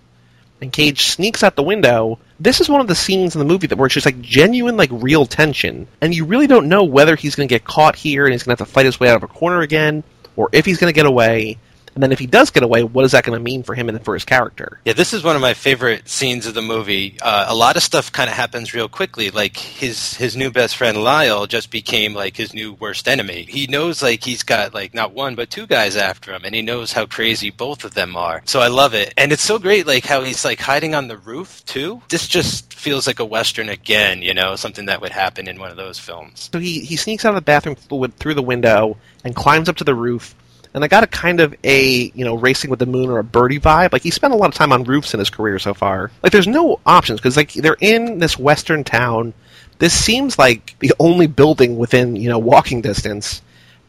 [0.60, 2.18] and Cage sneaks out the window.
[2.40, 4.76] This is one of the scenes in the movie that where it's just like genuine,
[4.76, 8.24] like real tension, and you really don't know whether he's going to get caught here
[8.24, 10.02] and he's going to have to fight his way out of a corner again,
[10.36, 11.58] or if he's going to get away.
[11.98, 13.88] And then if he does get away, what is that going to mean for him
[13.88, 14.78] and for his character?
[14.84, 17.18] Yeah, this is one of my favorite scenes of the movie.
[17.20, 19.32] Uh, a lot of stuff kind of happens real quickly.
[19.32, 23.42] Like his his new best friend Lyle just became like his new worst enemy.
[23.48, 26.62] He knows like he's got like not one but two guys after him, and he
[26.62, 28.42] knows how crazy both of them are.
[28.44, 31.16] So I love it, and it's so great like how he's like hiding on the
[31.16, 32.00] roof too.
[32.10, 34.22] This just feels like a western again.
[34.22, 36.48] You know, something that would happen in one of those films.
[36.52, 39.84] So he, he sneaks out of the bathroom through the window and climbs up to
[39.84, 40.36] the roof
[40.74, 43.24] and I got a kind of a you know racing with the moon or a
[43.24, 43.92] Birdy vibe.
[43.92, 46.10] Like he spent a lot of time on roofs in his career so far.
[46.22, 49.34] Like there's no options because like they're in this western town.
[49.78, 53.42] This seems like the only building within you know walking distance,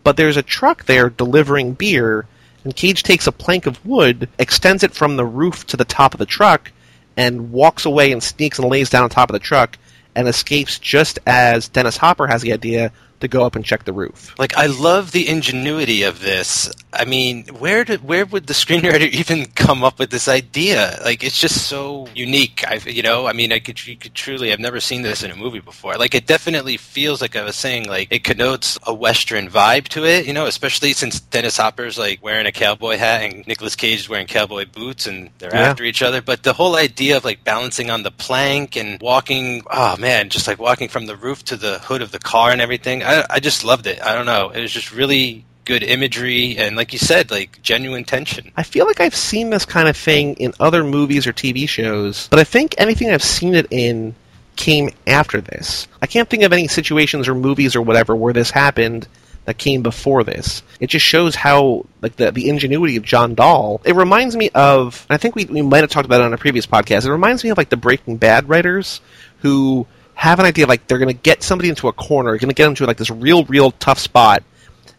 [0.04, 2.26] but there's a truck there delivering beer.
[2.64, 6.14] And Cage takes a plank of wood, extends it from the roof to the top
[6.14, 6.74] of the truck,
[7.16, 9.78] and walks away and sneaks and lays down on top of the truck
[10.16, 13.94] and escapes just as Dennis Hopper has the idea to go up and check the
[13.94, 14.38] roof.
[14.40, 16.72] Like I love the ingenuity of this.
[16.92, 21.00] I mean, where did where would the screenwriter even come up with this idea?
[21.04, 22.64] Like it's just so unique.
[22.68, 25.32] I you know, I mean, I could you could truly I've never seen this in
[25.32, 25.96] a movie before.
[25.96, 30.06] Like it definitely feels like I was saying like it connotes a western vibe to
[30.06, 34.00] it, you know, especially since Dennis Hopper's like wearing a cowboy hat and Nicolas Cage
[34.00, 35.70] is wearing cowboy boots and they're yeah.
[35.70, 39.64] after each other, but the whole idea of like balancing on the plank and walking,
[39.72, 42.62] oh man, just like walking from the roof to the hood of the car and
[42.62, 43.04] everything.
[43.10, 44.02] I, I just loved it.
[44.02, 44.50] I don't know.
[44.50, 48.88] It was just really good imagery and like you said like genuine tension i feel
[48.88, 52.44] like i've seen this kind of thing in other movies or tv shows but i
[52.44, 54.16] think anything i've seen it in
[54.56, 58.50] came after this i can't think of any situations or movies or whatever where this
[58.50, 59.08] happened
[59.46, 63.80] that came before this it just shows how like the, the ingenuity of john dahl
[63.86, 66.38] it reminds me of i think we, we might have talked about it on a
[66.38, 69.02] previous podcast it reminds me of like the breaking bad writers
[69.44, 69.86] who
[70.20, 72.66] have an idea like they're going to get somebody into a corner, going to get
[72.66, 74.44] them to like this real, real tough spot,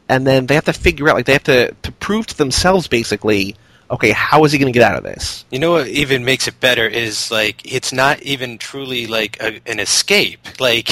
[0.09, 2.89] and then they have to figure out like they have to to prove to themselves
[2.89, 3.55] basically
[3.91, 5.45] okay, how is he going to get out of this?
[5.51, 9.61] You know what even makes it better is like it's not even truly like a,
[9.67, 10.61] an escape.
[10.61, 10.89] Like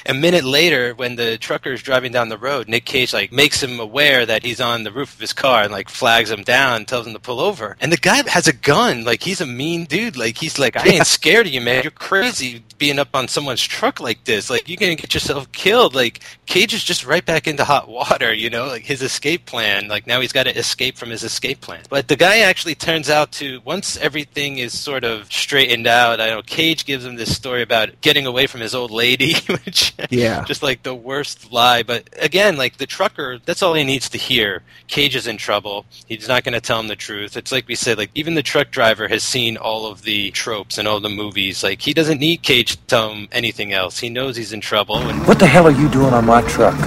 [0.06, 3.62] a minute later, when the trucker is driving down the road, Nick Cage like makes
[3.62, 6.76] him aware that he's on the roof of his car and like flags him down,
[6.76, 7.76] and tells him to pull over.
[7.80, 9.04] And the guy has a gun.
[9.04, 10.16] Like he's a mean dude.
[10.16, 11.82] Like he's like, I ain't scared of you, man.
[11.82, 14.50] You're crazy being up on someone's truck like this.
[14.50, 15.94] Like you're gonna get yourself killed.
[15.94, 18.34] Like Cage is just right back into hot water.
[18.34, 19.88] You know, like his escape plan.
[19.88, 21.82] Like now he's got to escape from his escape plan.
[21.88, 26.20] But the guy actually turns out to once everything is sort of straightened out.
[26.20, 29.94] I know Cage gives him this story about getting away from his old lady, which
[30.10, 31.82] yeah, just like the worst lie.
[31.82, 34.62] But again, like the trucker, that's all he needs to hear.
[34.88, 35.86] Cage is in trouble.
[36.06, 37.36] He's not going to tell him the truth.
[37.36, 40.78] It's like we said, like even the truck driver has seen all of the tropes
[40.78, 41.62] and all the movies.
[41.62, 43.98] Like he doesn't need Cage to tell him anything else.
[43.98, 44.96] He knows he's in trouble.
[44.96, 46.78] And what the hell are you doing on my truck?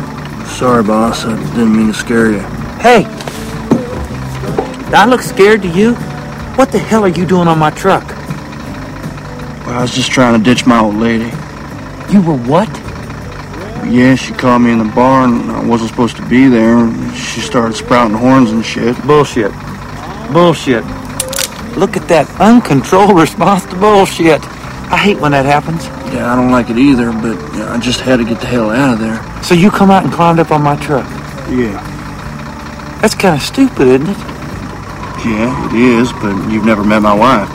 [0.48, 1.26] Sorry, boss.
[1.26, 2.40] I didn't mean to scare you.
[2.80, 3.04] Hey,
[4.94, 5.96] I look scared to you?
[6.56, 8.08] What the hell are you doing on my truck?
[9.66, 11.32] Well, I was just trying to ditch my old lady.
[12.12, 12.70] You were what?
[13.88, 15.50] Yeah, she called me in the barn.
[15.50, 16.90] I wasn't supposed to be there.
[17.16, 18.96] She started sprouting horns and shit.
[19.06, 19.52] Bullshit.
[20.32, 20.84] Bullshit.
[21.76, 24.42] Look at that uncontrolled response to bullshit.
[24.92, 25.86] I hate when that happens.
[26.14, 27.36] Yeah, I don't like it either, but
[27.68, 29.44] I just had to get the hell out of there.
[29.44, 31.06] So you come out and climbed up on my truck?
[31.50, 31.82] Yeah.
[33.02, 34.33] That's kind of stupid, isn't it?
[35.26, 37.48] Yeah, it is, but you've never met my wife.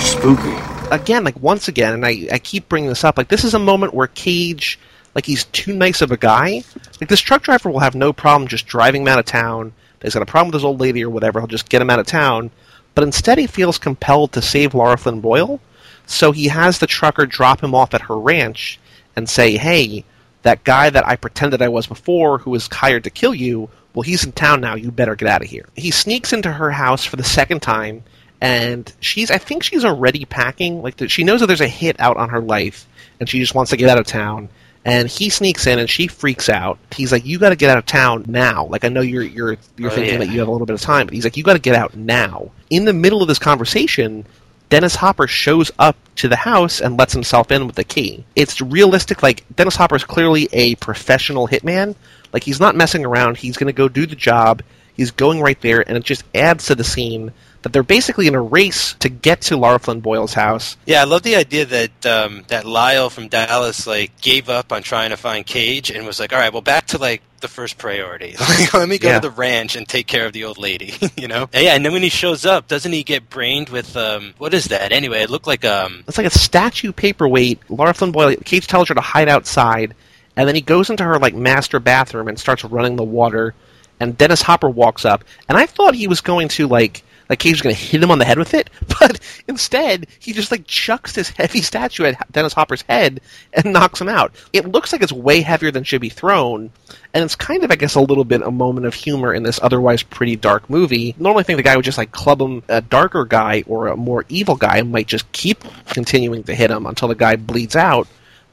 [0.00, 0.56] Spooky.
[0.90, 3.58] Again, like once again, and I, I keep bringing this up, like this is a
[3.58, 4.78] moment where Cage,
[5.14, 6.62] like he's too nice of a guy.
[6.98, 9.74] Like this truck driver will have no problem just driving him out of town.
[10.00, 11.38] He's got a problem with his old lady or whatever.
[11.38, 12.50] He'll just get him out of town.
[12.94, 15.60] But instead, he feels compelled to save Lara Flynn Boyle.
[16.06, 18.80] So he has the trucker drop him off at her ranch
[19.14, 20.04] and say, "Hey,
[20.42, 24.02] that guy that I pretended I was before, who was hired to kill you, well,
[24.02, 24.74] he's in town now.
[24.74, 25.66] You better get out of here.
[25.74, 28.04] He sneaks into her house for the second time,
[28.42, 30.82] and she's, I think she's already packing.
[30.82, 32.86] Like, the, she knows that there's a hit out on her life,
[33.18, 34.50] and she just wants to get out of town.
[34.84, 36.78] And he sneaks in, and she freaks out.
[36.94, 39.56] He's like, "You got to get out of town now." Like, I know you're you're
[39.78, 40.18] you're oh, thinking yeah.
[40.18, 41.74] that you have a little bit of time, but he's like, "You got to get
[41.74, 44.26] out now." In the middle of this conversation,
[44.68, 48.24] Dennis Hopper shows up to the house and lets himself in with the key.
[48.34, 49.22] It's realistic.
[49.22, 51.94] Like Dennis Hopper is clearly a professional hitman,
[52.36, 53.38] like he's not messing around.
[53.38, 54.62] He's going to go do the job.
[54.94, 58.34] He's going right there, and it just adds to the scene that they're basically in
[58.34, 60.76] a race to get to Lara Flynn Boyle's house.
[60.86, 64.82] Yeah, I love the idea that um, that Lyle from Dallas like gave up on
[64.82, 67.76] trying to find Cage and was like, "All right, well, back to like the first
[67.78, 68.36] priority.
[68.40, 69.20] Like, let me go Yeah.
[69.20, 71.48] to the ranch and take care of the old lady." you know?
[71.54, 74.54] And yeah, and then when he shows up, doesn't he get brained with um, what
[74.54, 74.92] is that?
[74.92, 77.68] Anyway, it looked like um, It's like a statue paperweight.
[77.70, 79.94] Lara Flynn Boyle, Cage tells her to hide outside,
[80.36, 83.54] and then he goes into her like master bathroom and starts running the water.
[83.98, 87.54] And Dennis Hopper walks up, and I thought he was going to like like Cage
[87.54, 88.70] was going to hit him on the head with it,
[89.00, 89.18] but
[89.48, 93.20] instead he just like chucks this heavy statue at Dennis Hopper's head
[93.52, 94.34] and knocks him out.
[94.52, 96.70] It looks like it's way heavier than should be thrown,
[97.14, 99.60] and it's kind of I guess a little bit a moment of humor in this
[99.62, 101.14] otherwise pretty dark movie.
[101.18, 102.62] Normally, I think the guy would just like club him.
[102.68, 106.86] A darker guy or a more evil guy might just keep continuing to hit him
[106.86, 108.08] until the guy bleeds out.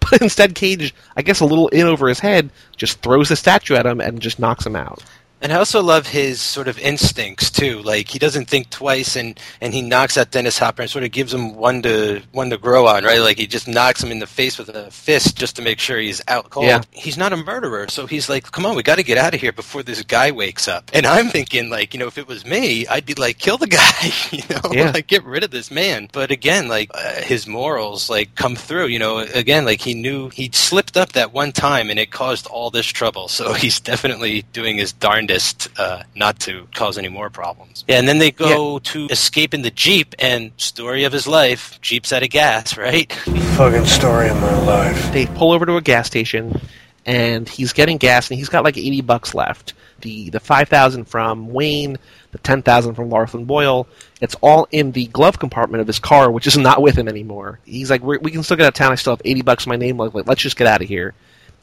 [0.09, 3.75] But instead, Cage, I guess a little in over his head, just throws the statue
[3.75, 5.03] at him and just knocks him out.
[5.43, 7.81] And I also love his sort of instincts too.
[7.81, 11.11] Like he doesn't think twice, and, and he knocks out Dennis Hopper and sort of
[11.11, 13.19] gives him one to one to grow on, right?
[13.19, 15.99] Like he just knocks him in the face with a fist just to make sure
[15.99, 16.67] he's out cold.
[16.67, 16.81] Yeah.
[16.91, 19.41] He's not a murderer, so he's like, "Come on, we got to get out of
[19.41, 22.45] here before this guy wakes up." And I'm thinking, like, you know, if it was
[22.45, 24.91] me, I'd be like, "Kill the guy," you know, Yeah.
[24.91, 26.07] like get rid of this man.
[26.13, 28.85] But again, like uh, his morals like come through.
[28.87, 32.47] You know, again, like he knew he slipped up that one time, and it caused
[32.47, 33.27] all this trouble.
[33.27, 35.32] So he's definitely doing his darndest
[35.77, 37.83] uh, not to cause any more problems.
[37.87, 41.79] Yeah, and then they go to escape in the jeep, and story of his life:
[41.81, 43.11] jeep's out of gas, right?
[43.11, 45.11] Fucking story of my life.
[45.11, 46.59] They pull over to a gas station,
[47.05, 49.73] and he's getting gas, and he's got like eighty bucks left.
[50.01, 51.97] The the five thousand from Wayne,
[52.31, 53.87] the ten thousand from Lara Boyle.
[54.21, 57.59] It's all in the glove compartment of his car, which is not with him anymore.
[57.65, 58.91] He's like, We're, we can still get out of town.
[58.91, 59.97] I still have eighty bucks in my name.
[59.97, 61.13] Like, let's just get out of here.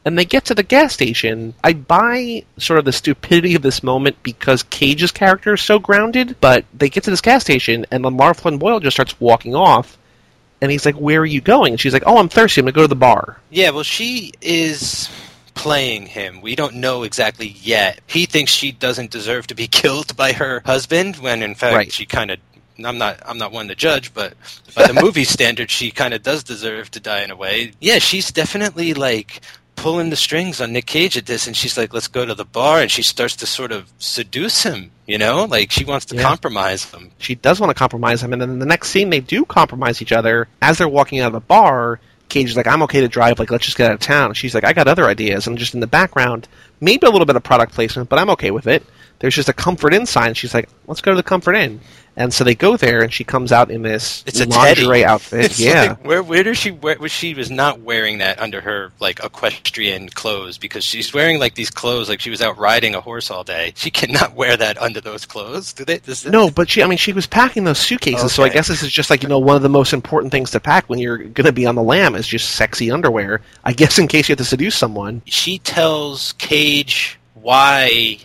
[0.03, 1.53] And they get to the gas station.
[1.63, 6.35] I buy sort of the stupidity of this moment because Cage's character is so grounded,
[6.41, 9.53] but they get to this gas station, and then Lara Flynn Boyle just starts walking
[9.55, 9.97] off.
[10.59, 11.73] And he's like, Where are you going?
[11.73, 12.61] And she's like, Oh, I'm thirsty.
[12.61, 13.39] I'm going to go to the bar.
[13.51, 15.09] Yeah, well, she is
[15.53, 16.41] playing him.
[16.41, 17.99] We don't know exactly yet.
[18.07, 21.91] He thinks she doesn't deserve to be killed by her husband, when in fact Right.
[21.91, 22.39] she kind of.
[22.83, 23.19] I'm not.
[23.25, 24.33] I'm not one to judge, but
[24.75, 27.73] by the movie standard, she kind of does deserve to die in a way.
[27.79, 29.41] Yeah, she's definitely like
[29.75, 32.45] pulling the strings on Nick Cage at this, and she's like, "Let's go to the
[32.45, 34.91] bar," and she starts to sort of seduce him.
[35.07, 36.23] You know, like she wants to Yeah.
[36.23, 37.11] compromise him.
[37.17, 40.01] she does want to compromise him, and then in the next scene they do compromise
[40.01, 40.47] each other.
[40.61, 43.39] As they're walking out of the bar, Cage is like, "I'm okay to drive.
[43.39, 45.73] Like, let's just get out of town." She's like, "I got other ideas." And just
[45.73, 46.47] in the background,
[46.81, 48.83] maybe a little bit of product placement, but I'm okay with it.
[49.19, 50.33] There's just a Comfort Inn sign.
[50.33, 51.79] She's like, "Let's go to the Comfort Inn."
[52.17, 55.05] And so they go there, and she comes out in this It's a lingerie teddy.
[55.05, 55.45] outfit.
[55.45, 56.97] It's yeah, like, where where does she wear?
[56.99, 61.55] Was she was not wearing that under her like equestrian clothes because she's wearing like
[61.55, 63.71] these clothes like she was out riding a horse all day.
[63.75, 65.71] She cannot wear that under those clothes.
[65.71, 65.99] Do they?
[65.99, 68.83] Does No, but she, I mean, she was packing those suitcases, so I guess this
[68.83, 71.17] is just like, you know, one of the most important things to pack when you're
[71.17, 73.39] going to be on the lam is just sexy underwear.
[73.63, 75.21] I guess in case you have to seduce someone.
[75.25, 76.33] she tells
[76.71, 78.17] Cage why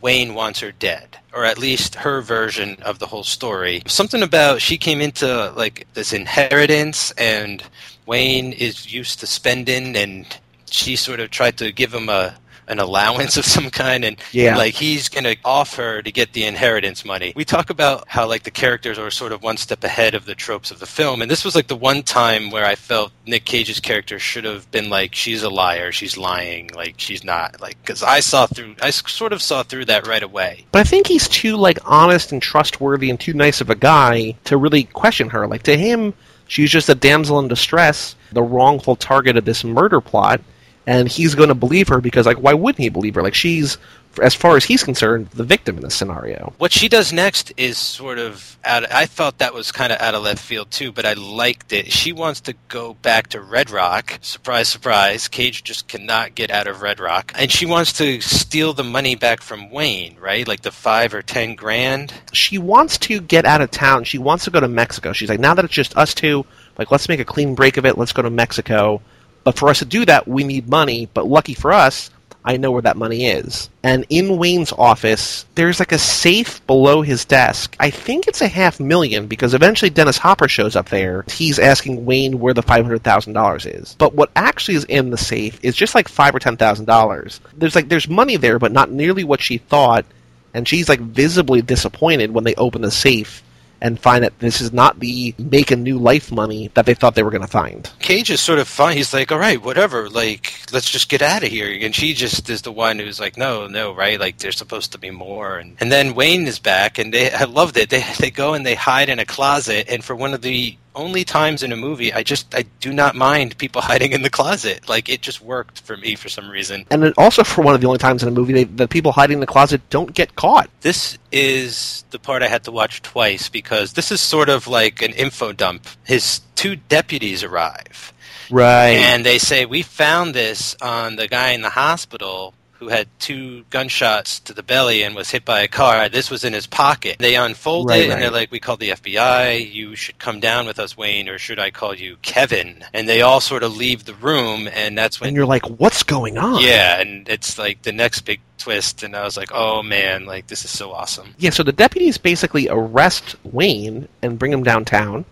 [0.00, 3.80] Wayne wants her dead, or at least her version of the whole story.
[3.86, 7.62] Something about she came into like this inheritance, and
[8.04, 10.26] Wayne is used to spending, and
[10.68, 12.34] she sort of tried to give him a
[12.68, 14.56] an allowance of some kind and Yeah.
[14.56, 18.42] like he's gonna off her to get the inheritance money we talk about how like
[18.42, 21.30] the characters are sort of one step ahead of the tropes of the film and
[21.30, 24.90] this was like the one time where i felt nick cage's character should have been
[24.90, 28.90] like she's a liar she's lying like she's not like because i saw through I
[28.90, 32.42] sort of saw through that right away But I think he's too like honest and
[32.42, 35.46] trustworthy and too nice of a guy to really question her.
[35.46, 36.12] Like to him,
[36.46, 40.40] she's just a damsel in distress, the wrongful target of this murder plot,
[40.86, 43.22] and he's going to believe her because like why wouldn't he believe her?
[43.22, 43.78] Like she's
[44.22, 46.54] as far as he's concerned, the victim in this scenario.
[46.56, 50.14] what she does next is sort of out i thought that was kind of out
[50.14, 53.70] of left field too but i liked it she wants to go back to red
[53.70, 58.20] rock surprise surprise cage just cannot get out of red rock and she wants to
[58.22, 62.98] steal the money back from wayne right like the five or ten grand She wants
[62.98, 64.04] to get out of town.
[64.04, 65.12] She wants to go to Mexico.
[65.12, 66.44] She's like, now that it's just us two,
[66.78, 67.98] like let's make a clean break of it.
[67.98, 69.00] Let's go to Mexico.
[69.46, 71.08] But for us to do that, we need money.
[71.14, 72.10] But lucky for us,
[72.44, 73.70] I know where that money is.
[73.84, 77.76] And in Wayne's office, there's like a safe below his desk.
[77.78, 81.24] I think it's a half million because eventually Dennis Hopper shows up there.
[81.28, 83.94] He's asking Wayne where the $500,000 is.
[83.96, 87.40] But what actually is in the safe is just like five or $10,000.
[87.56, 90.06] There's like, there's money there, but not nearly what she thought.
[90.54, 93.44] And she's like visibly disappointed when they open the safe
[93.80, 97.14] and find that this is not the make a new life money that they thought
[97.14, 97.90] they were going to find.
[97.98, 98.96] Cage is sort of fine.
[98.96, 100.08] He's like, all right, whatever.
[100.08, 101.76] Like, let's just get out of here.
[101.84, 104.18] And she just is the one who's like, no, no, right?
[104.18, 105.58] Like, there's supposed to be more.
[105.58, 107.90] And, and then Wayne is back, and they, I loved it.
[107.90, 111.24] They, they go and they hide in a closet, and for one of the only
[111.24, 114.88] times in a movie I just I do not mind people hiding in the closet.
[114.88, 116.86] Like it just worked for me for some reason.
[116.90, 119.34] And also for one of the only times in a movie they, the people hiding
[119.34, 120.68] in the closet don't get caught.
[120.80, 125.02] This is the part I had to watch twice because this is sort of like
[125.02, 125.86] an info dump.
[126.04, 128.12] His two deputies arrive.
[128.50, 128.96] Right.
[128.96, 133.64] And they say, We found this on the guy in the hospital who had two
[133.70, 136.08] gunshots to the belly and was hit by a car.
[136.08, 137.16] This was in his pocket.
[137.18, 139.72] They unfold Right, it and they're like, "We called the FBI.
[139.72, 143.22] You should come down with us, Wayne, or should I call you Kevin?" And they
[143.22, 146.62] all sort of leave the room, and that's when and you're like, what's going on?
[146.62, 150.46] yeah, and it's like the next big twist, and I was like, "Oh man, like
[150.48, 155.24] this is so awesome." Yeah, so the deputies basically arrest Wayne and bring him downtown.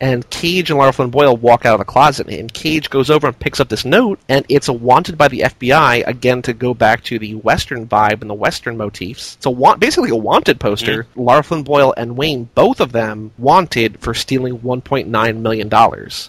[0.00, 3.26] And Cage and Lara Flynn Boyle walk out of the closet, and Cage goes over
[3.26, 6.74] and picks up this note, and it's a wanted by the FBI, again, to go
[6.74, 9.36] back to the Western vibe and the Western motifs.
[9.36, 11.04] It's a want- basically a wanted poster.
[11.04, 11.20] Mm-hmm.
[11.20, 15.70] Lara Flynn Boyle and Wayne, both of them, wanted for stealing $1.9 million.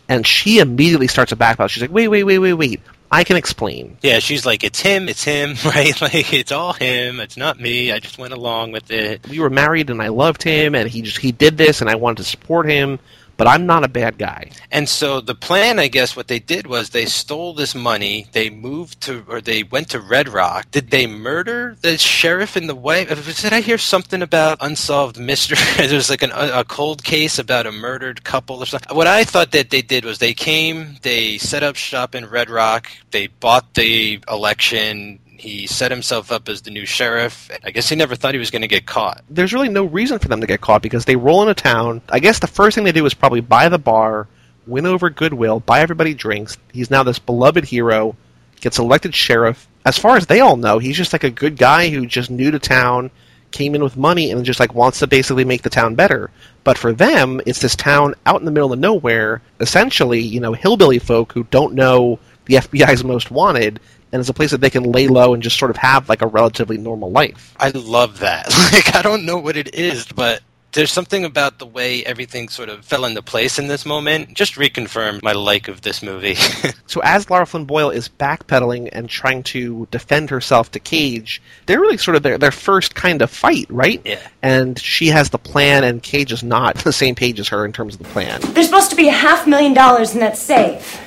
[0.07, 1.69] And she immediately starts a backpedal.
[1.69, 2.81] She's like, wait, wait, wait, wait, wait.
[3.11, 3.97] I can explain.
[4.01, 5.99] Yeah, she's like, "It's him, it's him, right?
[6.01, 7.21] Like it's all him.
[7.21, 7.91] It's not me.
[7.91, 11.01] I just went along with it." we were married and I loved him and he
[11.01, 12.99] just he did this and I wanted to support him,
[13.37, 14.51] but I'm not a bad guy.
[14.71, 18.27] And so the plan, I guess, what they did was they stole this money.
[18.31, 20.69] They moved to, or they went to Red Rock.
[20.71, 23.07] Did they murder the sheriff and the wife?
[23.41, 25.57] Did I hear something about unsolved mystery?
[25.87, 28.95] There's like an, a cold case about a murdered couple or something.
[28.95, 32.49] What I thought that they did was they came, they set up shop in Red
[32.49, 35.19] Rock, they bought the election.
[35.37, 37.51] He set himself up as the new sheriff.
[37.63, 39.23] I guess he never thought he was going to get caught.
[39.29, 42.01] There's really no reason for them to get caught because they roll into town.
[42.09, 44.27] I guess the first thing they do is probably buy the bar,
[44.65, 46.57] win over goodwill, buy everybody drinks.
[46.73, 48.15] He's now this beloved hero,
[48.61, 49.67] gets elected sheriff.
[49.85, 52.51] As far as they all know, he's just like a good guy who just new
[52.51, 53.11] to town,
[53.51, 56.29] came in with money and just like wants to basically make the town better.
[56.63, 60.53] But for them, it's this town out in the middle of nowhere, essentially, you know,
[60.53, 63.79] hillbilly folk who don't know the FBI's most wanted,
[64.11, 66.21] and it's a place that they can lay low and just sort of have like
[66.21, 67.55] a relatively normal life.
[67.59, 68.47] I love that.
[68.73, 70.41] Like I don't know what it is, but
[70.73, 74.33] there's something about the way everything sort of fell into place in this moment.
[74.33, 76.35] Just reconfirmed my like of this movie.
[76.89, 81.81] So as Lara Flynn Boyle is backpedaling and trying to defend herself to Cage, they're
[81.81, 84.01] really sort of their, their first kind of fight, right?
[84.05, 84.25] Yeah.
[84.41, 87.73] And she has the plan, and Cage is not the same page as her in
[87.73, 88.39] terms of the plan.
[88.53, 90.97] There's supposed to be a half million dollars in that safe.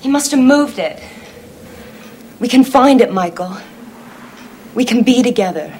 [0.00, 1.02] He must have moved it.
[2.42, 3.56] We can find it, Michael.
[4.74, 5.72] We can be together.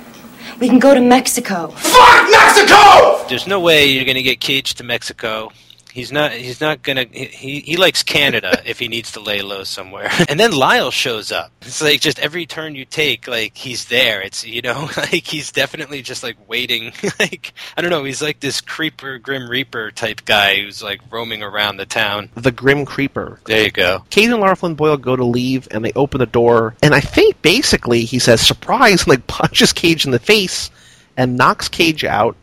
[0.60, 1.66] We can go to Mexico.
[1.66, 3.26] Fuck Mexico!
[3.28, 5.50] There's no way you're going to get Cage to Mexico.
[5.92, 6.32] He's not.
[6.32, 7.04] He's not gonna.
[7.10, 10.10] He he likes Canada if he needs to lay low somewhere.
[10.32, 11.52] And then Lyle shows up.
[11.60, 14.22] It's like just every turn you take, like he's there.
[14.22, 16.92] It's you know, like he's definitely just like waiting.
[17.18, 18.04] like I don't know.
[18.04, 22.30] He's like this creeper, grim reaper type guy who's like roaming around the town.
[22.34, 23.40] The Grim Creeper.
[23.44, 24.04] There you go.
[24.08, 27.42] Cage and Flynn Boyle go to leave, and they open the door, and I think
[27.42, 30.70] basically he says surprise, and like punches Cage in the face,
[31.16, 32.36] and knocks Cage out.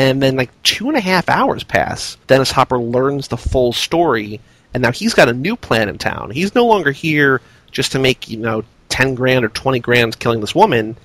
[0.00, 2.16] And then like two and a half hours pass.
[2.26, 4.40] Dennis Hopper learns the full story,
[4.72, 6.30] and now he's got a new plan in town.
[6.30, 10.40] He's no longer here just to make you know ten grand or twenty grand killing
[10.40, 10.96] this woman.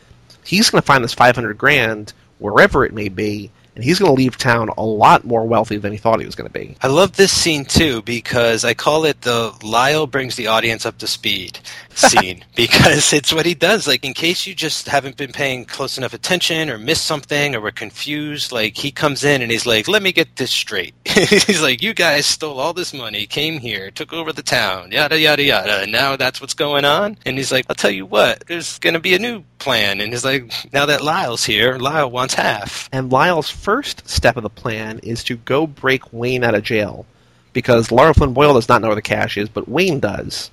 [0.45, 4.09] He's going to find this five hundred grand wherever it may be, and he's going
[4.09, 6.75] to leave town a lot more wealthy than he thought he was going to be.
[6.81, 10.97] I love this scene too because I call it the Lyle brings the audience up
[10.99, 11.59] to speed
[11.95, 13.87] scene because it's what he does.
[13.87, 17.61] Like in case you just haven't been paying close enough attention or missed something or
[17.61, 21.61] were confused, like he comes in and he's like, "Let me get this straight." he's
[21.61, 25.43] like, "You guys stole all this money, came here, took over the town, yada yada
[25.43, 25.81] yada.
[25.81, 28.93] And now that's what's going on." And he's like, "I'll tell you what, there's going
[28.93, 32.89] to be a new plan." And he's like, "Now that Lyle's here, Lyle wants half."
[32.91, 37.03] And Lyle's first step of the plan is to go break Wayne out of jail.
[37.51, 40.51] Because Lara Flynn Boyle does not know where the cash is, but Wayne does.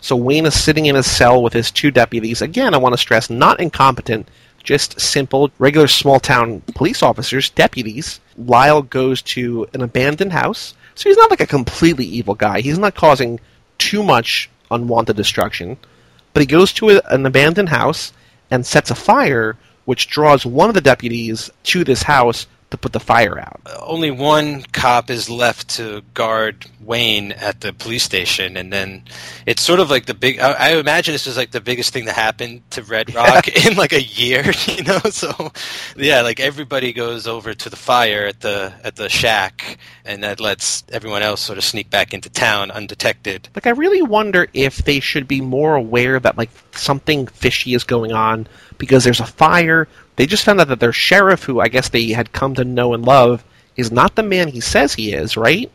[0.00, 2.40] So Wayne is sitting in his cell with his two deputies.
[2.40, 4.28] Again, I want to stress, not incompetent,
[4.62, 8.18] just simple, regular small town police officers, deputies.
[8.38, 10.72] Lyle goes to an abandoned house.
[10.94, 12.62] So he's not like a completely evil guy.
[12.62, 13.40] He's not causing
[13.76, 15.76] too much unwanted destruction.
[16.32, 18.14] But he goes to a, an abandoned house
[18.50, 22.92] and sets a fire, which draws one of the deputies to this house to put
[22.92, 23.60] the fire out.
[23.80, 29.04] only one cop is left to guard Wayne at the police station, and then
[29.46, 30.38] it's sort of like the big.
[30.38, 33.76] I, I imagine this is like the biggest thing that happened to Red Rock in
[33.76, 34.98] like a year, you know.
[34.98, 35.52] So,
[35.96, 40.40] yeah, like everybody goes over to the fire at the at the shack, and that
[40.40, 43.48] lets everyone else sort of sneak back into town undetected.
[43.54, 47.84] Like I really wonder if they should be more aware that like something fishy is
[47.84, 48.46] going on
[48.78, 49.88] because there's a fire.
[50.16, 52.94] They just found out that their sheriff, who I guess they had come to know
[52.94, 53.44] and love,
[53.76, 55.70] is not the man he says he is, right?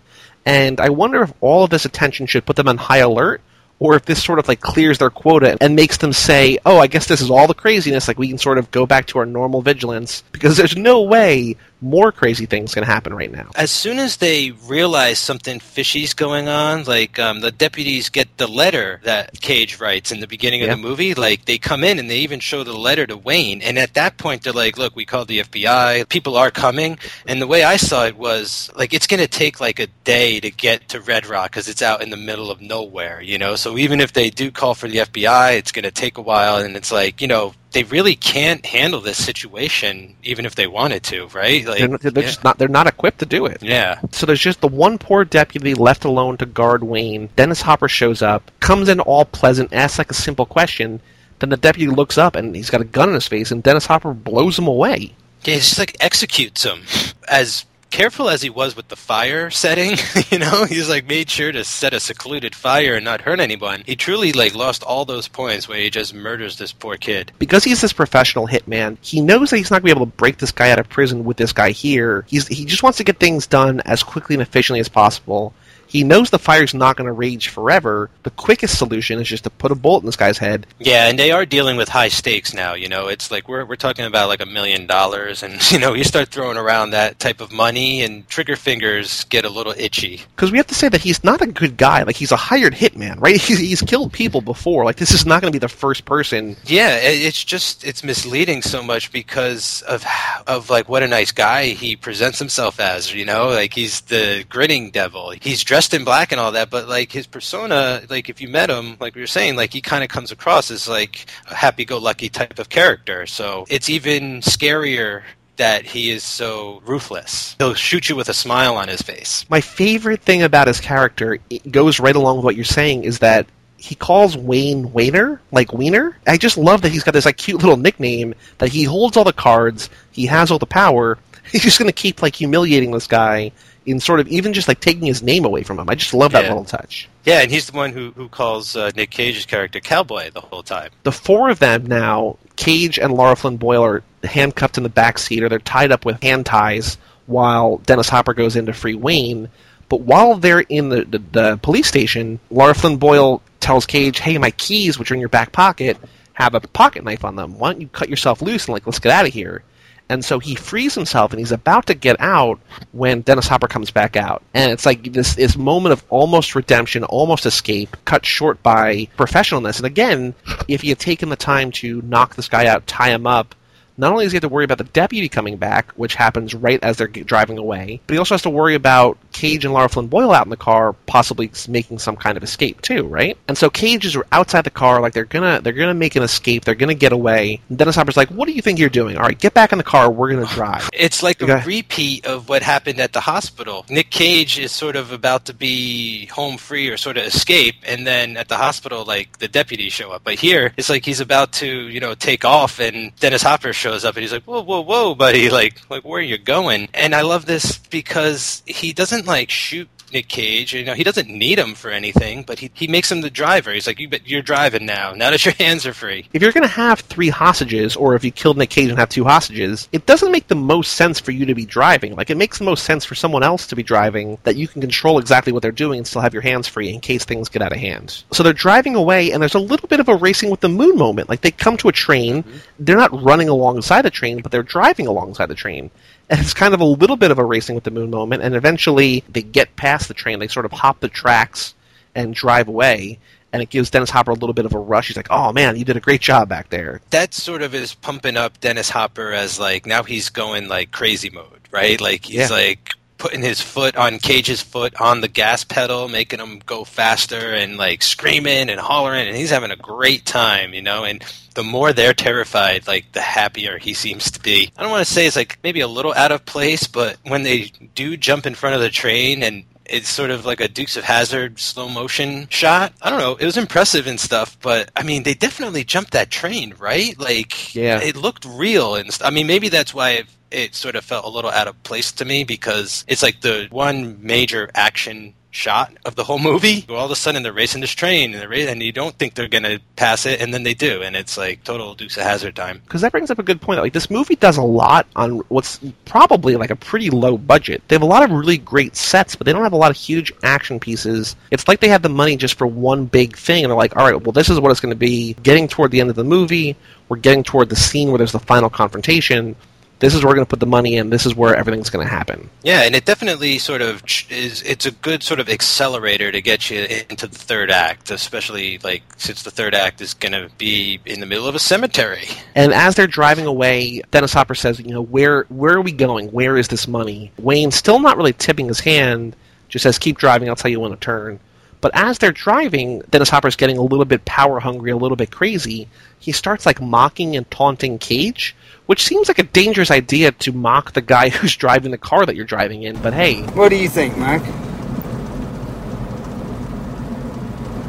[0.45, 3.41] And I wonder if all of this attention should put them on high alert,
[3.79, 6.87] or if this sort of like clears their quota and makes them say, "Oh, I
[6.87, 8.07] guess this is all the craziness.
[8.07, 11.55] Like we can sort of go back to our normal vigilance because there's no way
[11.81, 16.47] more crazy things can happen right now." As soon as they realize something fishy's going
[16.47, 20.69] on, like um, the deputies get the letter that Cage writes in the beginning of
[20.69, 23.61] the movie, like they come in and they even show the letter to Wayne.
[23.61, 26.07] And at that point, they're like, "Look, we called the FBI.
[26.09, 29.59] People are coming." And the way I saw it was like it's going to take
[29.59, 32.61] like a day to get to Red Rock because it's out in the middle of
[32.61, 33.55] nowhere, you know.
[33.55, 36.57] So even if they do call for the FBI, it's going to take a while,
[36.57, 41.03] and it's like you know they really can't handle this situation even if they wanted
[41.03, 41.65] to, right?
[41.67, 42.21] Like, They're, not- they're yeah.
[42.21, 42.57] just not.
[42.57, 43.61] They're not equipped to do it.
[43.61, 43.99] yeah.
[44.11, 47.29] So there's just the one poor deputy left alone to guard Wayne.
[47.35, 50.99] Dennis Hopper shows up, comes in all pleasant, asks like a simple question.
[51.39, 53.85] Then the deputy looks up and he's got a gun in his face, and Dennis
[53.85, 55.13] Hopper blows him away.
[55.45, 56.81] Yeah, he just like executes him.
[57.29, 59.97] As careful as he was with the fire setting,
[60.31, 63.83] you know, he's like made sure to set a secluded fire and not hurt anyone.
[63.85, 67.31] He truly like lost all those points where he just murders this poor kid.
[67.39, 70.17] Because he's this professional hitman, he knows that he's not going to be able to
[70.17, 72.25] break this guy out of prison with this guy here.
[72.27, 75.53] He's he just wants to get things done as quickly and efficiently as possible.
[75.89, 78.11] He knows the fire's not going to rage forever.
[78.21, 80.67] The quickest solution is just to put a bullet in this guy's head.
[80.77, 82.75] Yeah, and they are dealing with high stakes now.
[82.75, 85.95] You know, it's like we're we're talking about like a million dollars, and you know,
[85.95, 90.21] you start throwing around that type of money, and trigger fingers get a little itchy.
[90.35, 92.03] Because we have to say that he's not a good guy.
[92.03, 93.39] Like he's a hired hitman, right?
[93.49, 94.83] He's, he's killed people before.
[94.83, 96.55] Like this is not going to be the first person.
[96.65, 100.05] Yeah, it's just it's misleading so much because of
[100.45, 103.11] of like what a nice guy he presents himself as.
[103.11, 105.33] You know, like he's the grinning devil.
[105.41, 108.69] He's dressed in black and all that, but like his persona, like if you met
[108.69, 112.29] him, like we were saying, like he kind of comes across as like a happy-go-lucky
[112.29, 113.25] type of character.
[113.25, 115.23] So it's even scarier
[115.57, 117.55] that he is so ruthless.
[117.59, 119.45] He'll shoot you with a smile on his face.
[119.49, 121.37] My favorite thing about his character
[121.69, 123.45] goes right along with what you're saying is that
[123.79, 126.17] he calls Wayne Wayner, like Wiener.
[126.27, 129.23] I just love that he's got this like cute little nickname that he holds all
[129.23, 131.17] the cards, he has all the power.
[131.51, 133.51] He's just going to keep like humiliating this guy
[133.89, 135.89] in sort of even just like taking his name away from him.
[135.89, 136.49] I just love that Yeah.
[136.49, 137.09] little touch.
[137.25, 140.63] Yeah, and he's the one who who calls uh, Nick Cage's character Cowboy the whole
[140.63, 140.89] time.
[141.03, 145.17] the four of them now, Cage and Lara Flynn Boyle are handcuffed in the back
[145.17, 148.95] seat, or they're tied up with hand ties while Dennis Hopper goes in to free
[148.95, 149.49] Wayne.
[149.87, 154.37] But while they're in the, the, the police station, Lara Flynn Boyle tells Cage, "Hey,
[154.37, 155.97] my keys, which are in your back pocket,
[156.33, 157.57] have a pocket knife on them.
[157.57, 159.63] Why don't you cut yourself loose and like let's get out of here?"
[160.09, 162.59] And so he frees himself, and he's about to get out
[162.93, 167.03] when Dennis Hopper comes back out, and it's like this this moment of almost redemption,
[167.03, 169.77] almost escape, cut short by professionalness.
[169.77, 170.33] And again,
[170.67, 173.53] if he had taken the time to knock this guy out, tie him up,
[173.99, 176.81] not only does he have to worry about the deputy coming back, which happens right
[176.81, 180.07] as they're driving away, but he also has to worry about Cage and Lara Flynn
[180.07, 183.37] Boyle out in the car, possibly making some kind of escape too, right?
[183.49, 186.63] And so Cage is outside the car, like they're gonna they're gonna make an escape,
[186.63, 187.59] they're gonna get away.
[187.67, 189.17] And Dennis Hopper's like, "What do you think you're doing?
[189.17, 190.09] All right, get back in the car.
[190.09, 193.85] We're gonna drive." It's like a repeat of what happened at the hospital.
[193.89, 198.05] Nick Cage is sort of about to be home free or sort of escape, and
[198.05, 200.23] then at the hospital, like the deputies show up.
[200.25, 203.88] But here, it's like he's about to, you know, take off, and Dennis Hopper shows
[203.89, 205.49] up, and he's like, "Whoa, whoa, whoa, buddy!
[205.59, 209.89] Like, like where are you going?" And I love this because he doesn't like shoot.
[210.13, 213.21] Nick Cage, you know, he doesn't need him for anything, but he, he makes him
[213.21, 213.71] the driver.
[213.71, 215.13] He's like, you, bet you're driving now.
[215.13, 216.25] Now that your hands are free.
[216.33, 219.09] if you're going to have three hostages, or if you killed Nick Cage and have
[219.09, 222.15] two hostages, it doesn't make the most sense for you to be driving.
[222.15, 224.81] Like, it makes the most sense for someone else to be driving that you can
[224.81, 227.61] control exactly what they're doing and still have your hands free in case things get
[227.61, 228.23] out of hand.
[228.31, 230.97] So they're driving away, and there's a little bit of a racing with the moon
[230.97, 231.29] moment.
[231.29, 232.57] Like, they come to a train, mm-hmm.
[232.79, 235.91] they're not running alongside the train, but they're driving alongside the train.
[236.29, 238.55] And it's kind of a little bit of a racing with the moon moment, and
[238.55, 241.73] eventually they get past the train, they sort of hop the tracks
[242.15, 243.17] and drive away
[243.51, 245.07] and it gives Dennis Hopper a little bit of a rush.
[245.07, 247.95] He's like, "Oh man, you did a great job back there." that sort of is
[247.95, 251.99] pumping up Dennis Hopper as like now he's going like crazy mode, right?
[251.99, 252.47] Like he's Yeah.
[252.49, 257.53] like putting his foot on Cage's foot on the gas pedal, making him go faster
[257.53, 261.03] and like screaming and hollering, and he's having a great time, you know.
[261.03, 264.71] And the more they're terrified, like the happier he seems to be.
[264.77, 267.43] I don't want to say it's like maybe a little out of place, but when
[267.43, 270.95] they do jump in front of the train and it's sort of like a Dukes
[270.97, 272.93] of Hazzard slow motion shot.
[273.01, 273.35] I don't know.
[273.37, 277.19] It was impressive and stuff, but I mean, they definitely jumped that train, right?
[277.19, 277.99] Like, Yeah.
[277.99, 281.25] it looked real and st- I mean, maybe that's why it, it sort of felt
[281.25, 285.91] a little out of place to me because it's like the one major action shot
[286.05, 286.85] of the whole movie.
[286.89, 289.47] All of a sudden, they're racing this train, and, ra- and you don't think they're
[289.47, 292.55] going to pass it, and then they do, and it's like total Dukes of Hazzard
[292.55, 292.81] time.
[292.83, 293.79] because that brings up a good point.
[293.79, 297.81] Like this movie does a lot on what's probably like a pretty low budget.
[297.87, 299.97] They have a lot of really great sets, but they don't have a lot of
[299.97, 301.35] huge action pieces.
[301.51, 304.05] It's like they have the money just for one big thing, and they're like, all
[304.05, 305.33] right, well, this is what it's going to be.
[305.41, 306.75] Getting toward the end of the movie,
[307.07, 309.55] we're getting toward the scene where there's the final confrontation.
[309.99, 311.09] This is where we're going to put the money in.
[311.09, 312.49] This is where everything's going to happen.
[312.63, 314.61] Yeah, and it definitely sort of is.
[314.63, 319.03] It's a good sort of accelerator to get you into the third act, especially like
[319.17, 322.27] since the third act is going to be in the middle of a cemetery.
[322.55, 326.29] And as they're driving away, Dennis Hopper says, "You know, where where are we going?
[326.31, 329.35] Where is this money?" Wayne, still not really tipping his hand,
[329.67, 330.47] just says, "Keep driving.
[330.47, 331.39] I'll tell you when to turn."
[331.81, 335.31] But as they're driving, Dennis Hopper's getting a little bit power hungry, a little bit
[335.31, 335.87] crazy.
[336.19, 338.53] He starts like mocking and taunting Cage,
[338.89, 342.35] which seems like a dangerous idea to mock the guy who's driving the car that
[342.35, 342.99] you're driving in.
[342.99, 344.43] But hey, What do you think, Mike?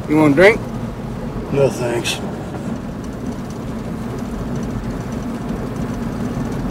[0.07, 0.61] You want a drink?
[1.53, 2.11] No thanks.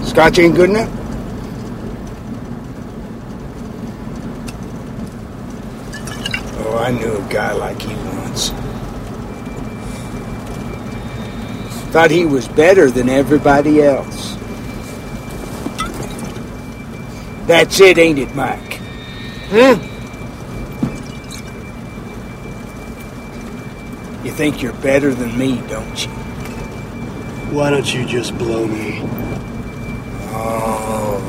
[0.08, 0.88] Scotch ain't good enough?
[6.56, 8.50] Oh, I knew a guy like you once.
[11.90, 14.36] Thought he was better than everybody else.
[17.48, 18.80] That's it, ain't it, Mike?
[19.48, 19.76] Huh?
[24.22, 26.12] You think you're better than me, don't you?
[27.50, 29.00] Why don't you just blow me?
[30.32, 31.20] Oh,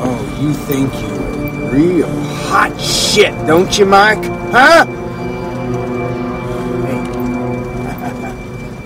[0.00, 2.06] oh, you think you're real
[2.44, 4.22] hot shit, don't you, Mike?
[4.52, 4.84] Huh?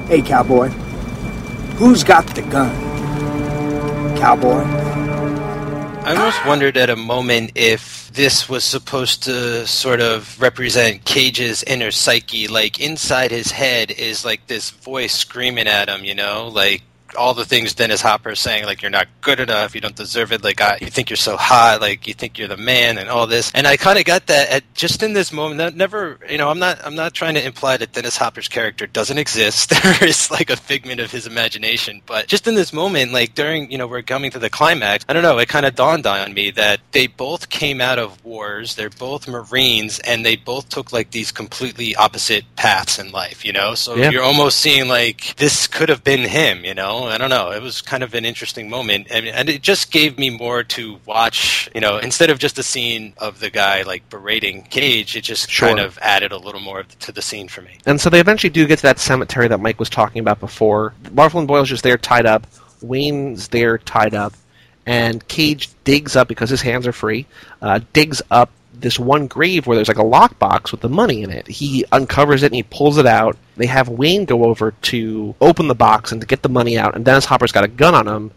[0.07, 0.71] Hey, hey cowboy.
[1.83, 2.71] Who's got the gun?
[4.17, 4.63] Cowboy.
[6.05, 11.65] I almost wondered at a moment if this was supposed to sort of represent Cage's
[11.65, 12.47] inner psyche.
[12.47, 16.83] Like inside his head is like this voice screaming at him, you know, like
[17.17, 20.33] all the things Dennis Hopper is saying, like you're not good enough, you don't deserve
[20.33, 23.09] it, like I, you think you're so hot, like you think you're the man, and
[23.09, 23.51] all this.
[23.55, 25.59] And I kind of got that at just in this moment.
[25.59, 28.87] That never, you know, I'm not, I'm not trying to imply that Dennis Hopper's character
[28.87, 33.13] doesn't exist there is like a figment of his imagination, but just in this moment,
[33.13, 35.05] like during, you know, we're coming to the climax.
[35.09, 38.25] I don't know, it kind of dawned on me that they both came out of
[38.25, 43.45] wars, they're both Marines, and they both took like these completely opposite paths in life,
[43.45, 43.75] you know.
[43.75, 44.11] So Yeah.
[44.11, 47.02] you're almost seeing like this could have been him, you know.
[47.11, 47.51] I don't know.
[47.51, 50.99] It was kind of an interesting moment, and, and it just gave me more to
[51.07, 51.69] watch.
[51.75, 55.51] You know, instead of just a scene of the guy like berating Cage, it just
[55.51, 55.69] Sure.
[55.69, 57.79] kind of added a little more to the scene for me.
[57.87, 60.95] And so they eventually do get to that cemetery that Mike was talking about before.
[61.13, 62.47] Marvel and Boyle's just there tied up.
[62.81, 64.35] Wayne's there tied up.
[64.85, 67.27] And Cage digs up, because his hands are free,
[67.61, 68.51] uh, digs up
[68.83, 71.47] this one grave where there's like a lockbox with the money in it.
[71.47, 73.37] He uncovers it and he pulls it out.
[73.57, 76.95] They have Wayne go over to open the box and to get the money out.
[76.95, 78.31] And Dennis Hopper's got a gun on him.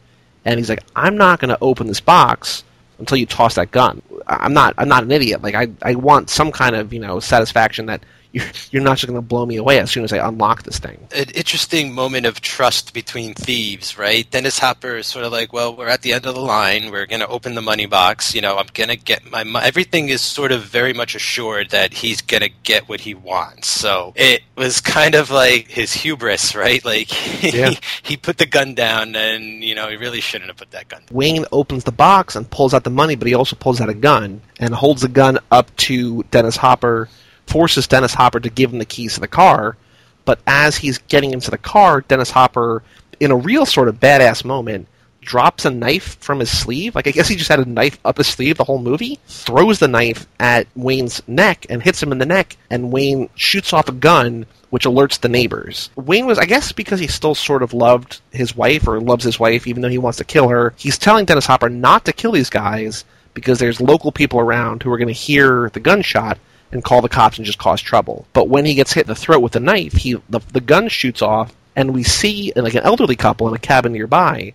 [0.45, 2.63] And he's like, I'm not going to open this box
[2.99, 4.01] until you toss that gun.
[4.27, 4.73] I'm not.
[4.77, 5.41] I'm not an idiot.
[5.41, 8.03] Like I, I want some kind of you know satisfaction that
[8.36, 10.77] you're, you're not just going to blow me away as soon as I unlock this
[10.77, 11.07] thing.
[11.15, 14.29] An interesting moment of trust between thieves, right?
[14.29, 16.91] Dennis Hopper is sort of like, well, we're at the end of the line.
[16.91, 18.36] We're going to open the money box.
[18.36, 19.65] You know, I'm going to get my money.
[19.65, 23.69] Everything is sort of very much assured that he's going to get what he wants.
[23.69, 26.83] So it was kind of like his hubris, right?
[26.83, 27.09] Like
[27.43, 27.69] Yeah.
[27.69, 30.89] he, he put the gun down and, you know, he really shouldn't have put that
[30.89, 33.88] gun Wayne opens the box and pulls out the money, but he also pulls out
[33.88, 37.07] a gun and holds the gun up to Dennis Hopper,
[37.47, 39.77] forces Dennis Hopper to give him the keys to the car.
[40.25, 42.83] But as he's getting into the car, Dennis Hopper,
[43.19, 44.87] in a real sort of badass moment,
[45.21, 46.95] drops a knife from his sleeve.
[46.95, 49.19] Like I guess he just had a knife up his sleeve the whole movie.
[49.27, 53.73] Throws the knife at Wayne's neck and hits him in the neck, and Wayne shoots
[53.73, 55.89] off a gun, which alerts the neighbors.
[55.95, 59.39] Wayne was, I guess, because he still sort of loved his wife or loves his
[59.39, 60.73] wife, even though he wants to kill her.
[60.77, 64.91] He's telling Dennis Hopper not to kill these guys because there's local people around who
[64.91, 66.37] are going to hear the gunshot
[66.72, 68.28] and call the cops and just cause trouble.
[68.34, 70.89] But when he gets hit in the throat with a knife, he the, the gun
[70.89, 74.53] shoots off, and we see like an elderly couple in a cabin nearby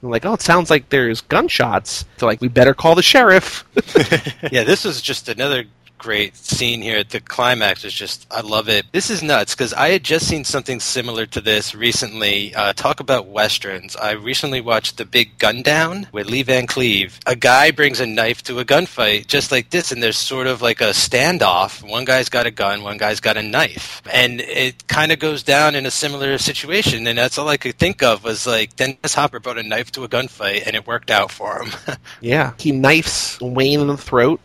[0.00, 2.04] And like, oh, it sounds like there's gunshots.
[2.18, 3.64] So like, we better call the sheriff.
[4.50, 5.64] yeah, this is just another
[6.02, 7.04] great scene here.
[7.04, 8.84] The climax is just, I love it.
[8.90, 12.52] This is nuts because I had just seen something similar to this recently.
[12.56, 13.94] Uh, talk about westerns.
[13.94, 17.20] I recently watched The Big Gun Down with Lee Van Cleef.
[17.24, 20.60] A guy brings a knife to a gunfight just like this, and there's sort of
[20.60, 21.88] like a standoff.
[21.88, 25.44] One guy's got a gun, one guy's got a knife, and it kind of goes
[25.44, 27.06] down in a similar situation.
[27.06, 30.02] And that's all I could think of was like Dennis Hopper brought a knife to
[30.02, 31.72] a gunfight, and it worked out for him.
[32.20, 34.40] yeah, he knifes Wayne in the throat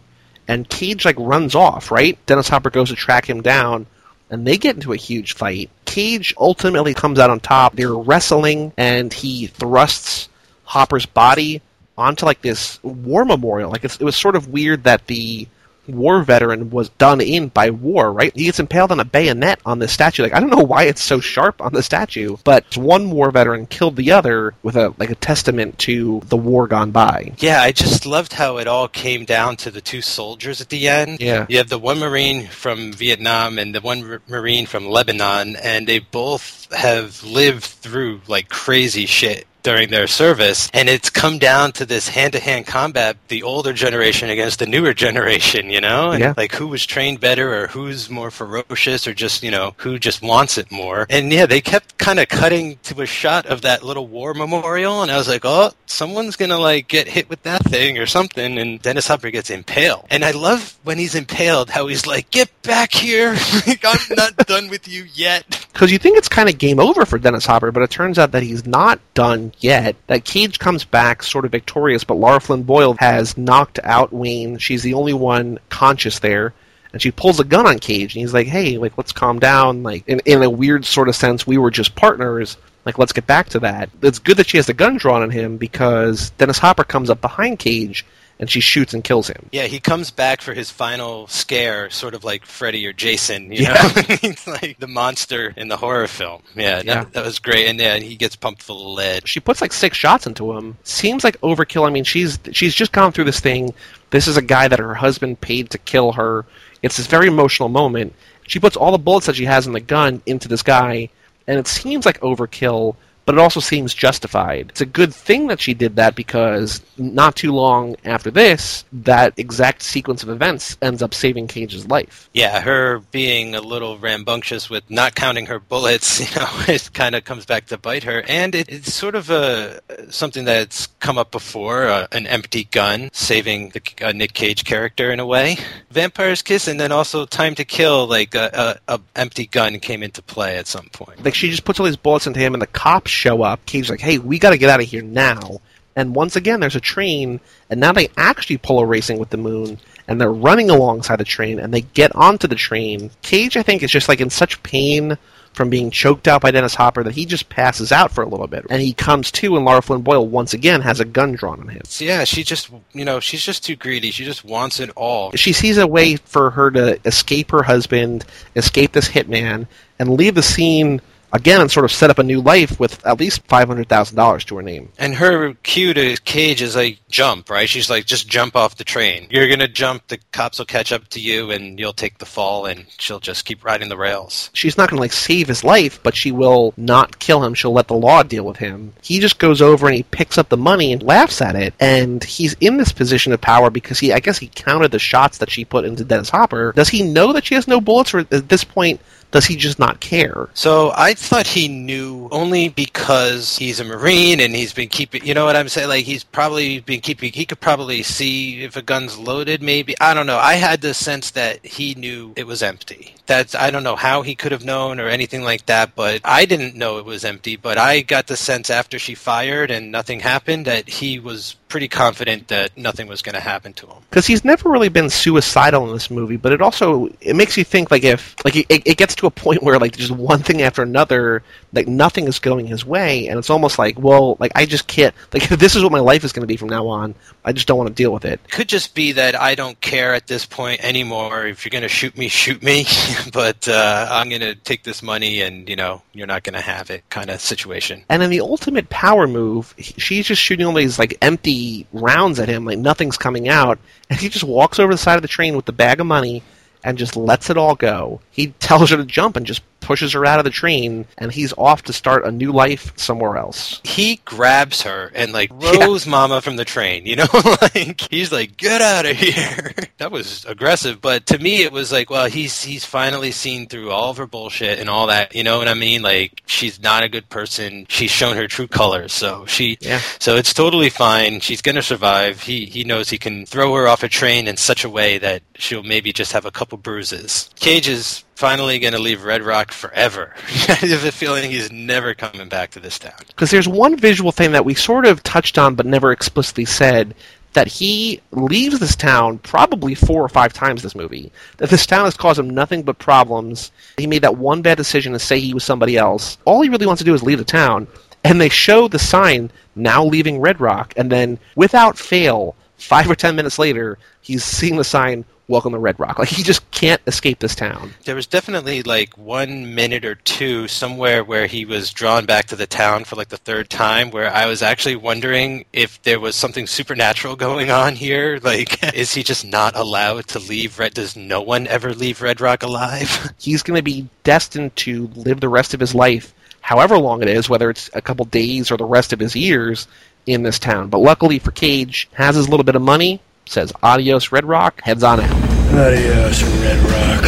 [0.47, 2.17] and Cage like runs off, right?
[2.25, 3.85] Dennis Hopper goes to track him down,
[4.29, 5.69] and they get into a huge fight.
[5.85, 7.75] Cage ultimately comes out on top.
[7.75, 10.29] They're wrestling, and he thrusts
[10.63, 11.61] Hopper's body
[11.97, 13.71] onto like this war memorial.
[13.71, 15.47] Like it was sort of weird that the
[15.87, 18.35] war veteran was done in by war, right?
[18.35, 20.23] He gets impaled on a bayonet on this statue.
[20.23, 23.67] Like I don't know why it's so sharp on the statue, but one war veteran
[23.67, 27.33] killed the other with a like a testament to the war gone by.
[27.37, 30.87] Yeah, I just loved how it all came down to the two soldiers at the
[30.87, 31.19] end.
[31.19, 31.45] Yeah.
[31.49, 35.99] You have the one Marine from Vietnam and the one Marine from Lebanon, and they
[35.99, 40.69] both have lived through like crazy shit during their service.
[40.73, 44.65] And it's come down to this hand to hand combat, the older generation against the
[44.65, 46.11] newer generation, you know?
[46.11, 46.33] And yeah.
[46.37, 50.21] like who was trained better or who's more ferocious or just, you know, who just
[50.21, 51.05] wants it more.
[51.09, 55.01] And yeah, they kept kind of cutting to a shot of that little war memorial.
[55.01, 58.05] And I was like, oh, someone's going to like get hit with that thing or
[58.05, 58.57] something.
[58.57, 60.05] And Dennis Hopper gets impaled.
[60.09, 63.35] And I love when he's impaled how he's like, get back here.
[63.83, 65.65] I'm not done with you yet.
[65.77, 68.31] Because you think it's kind of game over for Dennis Hopper, but it turns out
[68.31, 69.95] that he's not done yet.
[70.07, 74.57] That Cage comes back sort of victorious, but Lara Flynn Boyle has knocked out Wayne.
[74.57, 76.53] She's the only one conscious there.
[76.93, 79.83] And she pulls a gun on Cage, and he's like, "Hey, like, let's calm down."
[79.83, 82.57] Like, in, in a weird sort of sense, we were just partners.
[82.85, 83.89] Like, let's get back to that.
[84.01, 87.19] It's good that she has the gun drawn on him because Dennis Hopper comes up
[87.19, 88.05] behind Cage
[88.39, 89.49] and she shoots and kills him.
[89.51, 93.51] Yeah, he comes back for his final scare, sort of like Freddy or Jason.
[93.51, 93.73] You Yeah.
[93.73, 96.43] know, he's like the monster in the horror film.
[96.55, 97.03] Yeah, Yeah.
[97.03, 97.67] That, that was great.
[97.67, 99.27] And then he gets pumped full of lead.
[99.27, 100.77] she puts like six shots into him.
[100.83, 101.87] Seems like overkill.
[101.87, 103.73] I mean, she's she's just gone through this thing.
[104.11, 106.45] This is a guy that her husband paid to kill her.
[106.83, 108.13] It's this very emotional moment.
[108.45, 111.09] She puts all the bullets that she has in the gun into this guy,
[111.47, 112.95] and it seems like overkill,
[113.27, 114.67] but it also seems justified.
[114.69, 119.33] It's a good thing that she did that because not too long after this, that
[119.35, 122.29] exact sequence of events ends up saving Cage's life.
[122.33, 127.15] Yeah, her being a little rambunctious with not counting her bullets, you know, it kind
[127.15, 128.23] of comes back to bite her.
[128.29, 133.09] And it, it's sort of a something that's come up before, uh, an empty gun
[133.11, 135.57] saving the uh, Nick Cage character in a way.
[135.91, 140.01] Vampire's Kiss, and then also Time to Kill, like a, a, a empty gun came
[140.01, 141.25] into play at some point.
[141.25, 143.65] Like she just puts all these bullets into him, and the cops show up.
[143.65, 145.59] Cage's like, "Hey, we got to get out of here now!"
[145.97, 147.39] And once again, there's a train,
[147.71, 151.23] and now they actually pull a racing with the moon, and they're running alongside the
[151.23, 153.09] train, and they get onto the train.
[153.23, 155.17] Cage, I think, is just like in such pain
[155.53, 158.45] from being choked out by Dennis Hopper that he just passes out for a little
[158.45, 161.59] bit, and he comes to, and Lara Flynn Boyle once again has a gun drawn
[161.59, 161.81] on him.
[161.97, 164.11] Yeah, she just, you know, she's just too greedy.
[164.11, 165.31] She just wants it all.
[165.31, 168.23] She sees a way for her to escape her husband,
[168.55, 169.65] escape this hitman,
[169.97, 171.01] and leave the scene
[171.33, 174.15] again and sort of set up a new life with at least five hundred thousand
[174.15, 174.91] dollars to her name.
[174.97, 177.69] And her cue to Cage is like jump, right?
[177.69, 179.27] She's like, just jump off the train.
[179.29, 182.65] You're gonna jump, the cops will catch up to you, and you'll take the fall,
[182.65, 184.49] and she'll just keep riding the rails.
[184.53, 187.53] She's not going to like save his life, but she will not kill him.
[187.53, 188.93] She'll let the law deal with him.
[189.01, 191.73] He just goes over and he picks up the money and laughs at it.
[191.79, 195.39] And he's in this position of power because he, I guess, he counted the shots
[195.39, 196.71] that she put into Dennis Hopper.
[196.73, 199.01] Does he know that she has no bullets, or at this point?
[199.31, 200.49] Does he just not care?
[200.53, 205.33] So I thought he knew only because he's a Marine and he's been keeping, you
[205.33, 205.89] know what I'm saying?
[205.89, 209.95] Like he's probably been keeping, he could probably see if a gun's loaded, maybe.
[209.99, 210.37] I don't know.
[210.37, 213.15] I had the sense that he knew it was empty.
[213.25, 216.45] That's, I don't know how he could have known or anything like that, but I
[216.45, 217.57] didn't know it was empty.
[217.57, 221.87] But I got the sense after she fired and nothing happened that he was pretty
[221.87, 223.97] confident that nothing was going to happen to him.
[224.09, 227.63] because he's never really been suicidal in this movie but it also it makes you
[227.63, 230.61] think like if like it, it gets to a point where like just one thing
[230.61, 231.43] after another
[231.73, 235.13] like nothing is going his way and it's almost like well like i just can't
[235.33, 237.13] like this is what my life is going to be from now on
[237.45, 240.13] i just don't want to deal with it could just be that I don't care
[240.13, 241.45] at this point anymore.
[241.47, 242.85] If you're going to shoot me, shoot me.
[243.33, 246.61] but uh, I'm going to take this money and, you know, you're not going to
[246.61, 248.03] have it kind of situation.
[248.09, 251.51] and in the ultimate power move she's just shooting all these like empty
[251.93, 253.79] rounds at him like nothing's coming out
[254.09, 256.43] and he just walks over the side of the train with the bag of money
[256.87, 258.21] and just lets it all go.
[258.31, 261.53] He tells her to jump and just pushes her out of the train, and he's
[261.57, 263.79] off to start a new life somewhere else.
[263.85, 265.97] He grabs her and like Yeah.
[266.07, 267.05] Mama from the train.
[267.05, 267.27] You know,
[267.61, 271.91] like he's like, "Get out of here." that was aggressive, but to me, it was
[271.91, 275.35] like, well, he's he's finally seen through all of her bullshit and all that.
[275.35, 276.01] You know what I mean?
[276.01, 277.85] Like she's not a good person.
[277.89, 279.99] She's shown her true colors, so she Yeah.
[280.19, 281.39] so it's totally fine.
[281.39, 282.41] She's gonna survive.
[282.41, 285.41] He he knows he can throw her off a train in such a way that
[285.55, 287.49] she'll maybe just have a couple bruises.
[287.55, 290.33] Cage is finally gonna leave Red Rock forever.
[290.69, 293.17] I have a feeling he's never coming back to this town.
[293.27, 297.15] Because there's one visual thing that we sort of touched on but never explicitly said
[297.53, 301.31] that he leaves this town probably four or five times this movie.
[301.57, 303.71] That this town has caused him nothing but problems.
[303.97, 306.37] He made that one bad decision to say he was somebody else.
[306.45, 307.87] All he really wants to do is leave the town.
[308.23, 313.15] And they show the sign now leaving Red Rock, and then without fail, five or
[313.15, 316.19] ten minutes later, he's seeing the sign welcome to Red Rock.
[316.19, 317.91] Like he just can't escape this town.
[318.05, 322.55] There was definitely like one minute or two somewhere where he was drawn back to
[322.55, 326.35] the town for like the third time where I was actually wondering if there was
[326.35, 328.39] something supernatural going on here.
[328.41, 330.93] Like, is he just not allowed to leave Red?
[330.93, 333.33] Does no one ever leave Red Rock alive?
[333.39, 336.33] he's going to be destined to live the rest of his life,
[336.67, 339.87] however long it is, whether it's a couple days or the rest of his years
[340.25, 340.89] in this town.
[340.89, 345.01] But luckily for Cage, has his little bit of money, says adios Red Rock, heads
[345.01, 345.31] on out.
[345.73, 347.23] Adios, Red Rock.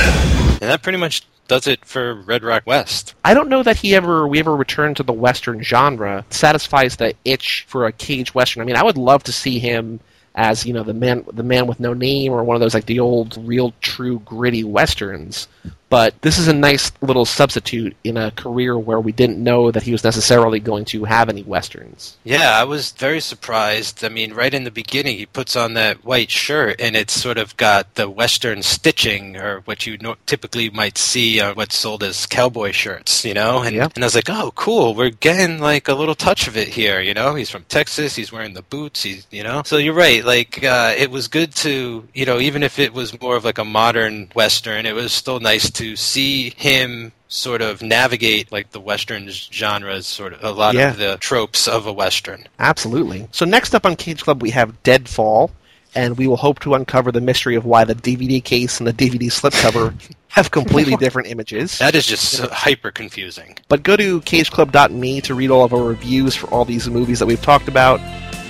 [0.61, 3.15] and that pretty much does it for Red Rock West.
[3.23, 6.25] I don't know that he ever we ever returned to the western genre.
[6.29, 8.61] Satisfies the itch for a Cage western.
[8.61, 10.01] I mean, I would love to see him
[10.35, 12.85] as you know the man the man with no name or one of those like
[12.85, 15.47] the old real true gritty westerns.
[15.89, 19.83] But this is a nice little substitute in a career where we didn't know that
[19.83, 22.17] he was necessarily going to have any westerns.
[22.23, 24.03] Yeah, I was very surprised.
[24.05, 27.39] I mean, right in the beginning, he puts on that white shirt, and it's sort
[27.39, 32.03] of got the Western stitching, or what you no- typically might see on what's sold
[32.03, 33.63] as cowboy shirts, you know?
[33.63, 36.67] And, and I was like, oh, cool, we're getting like a little touch of it
[36.67, 37.33] here, you know?
[37.33, 39.63] He's from Texas, he's wearing the boots, he's, you know?
[39.65, 43.19] So you're right, like, uh, it was good to, you know, even if it was
[43.19, 47.81] more of like a modern Western, it was still nice to see him sort of
[47.81, 50.91] navigate like the Western genres, sort of a lot Yeah.
[50.91, 52.45] of the tropes of a Western.
[52.59, 53.27] Absolutely.
[53.31, 55.51] So next up on Cage Club, we have Deadfall,
[55.95, 58.93] and we will hope to uncover the mystery of why the DVD case and the
[58.93, 59.93] DVD slipcover
[60.29, 61.77] have completely different images.
[61.79, 63.57] That is just so hyper confusing.
[63.67, 67.25] But go to cageclub.me to read all of our reviews for all these movies that
[67.25, 67.99] we've talked about.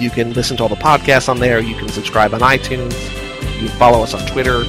[0.02, 1.60] You can listen to all the podcasts on there.
[1.60, 2.94] You can subscribe on iTunes.
[3.62, 4.64] You can follow us on Twitter.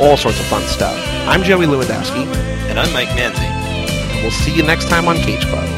[0.00, 0.96] All sorts of fun stuff.
[1.28, 2.24] I'm Joey Lewandowski,
[2.70, 3.44] And I'm Mike Manzi.
[3.44, 5.68] and we'll see you next time on Cage Club.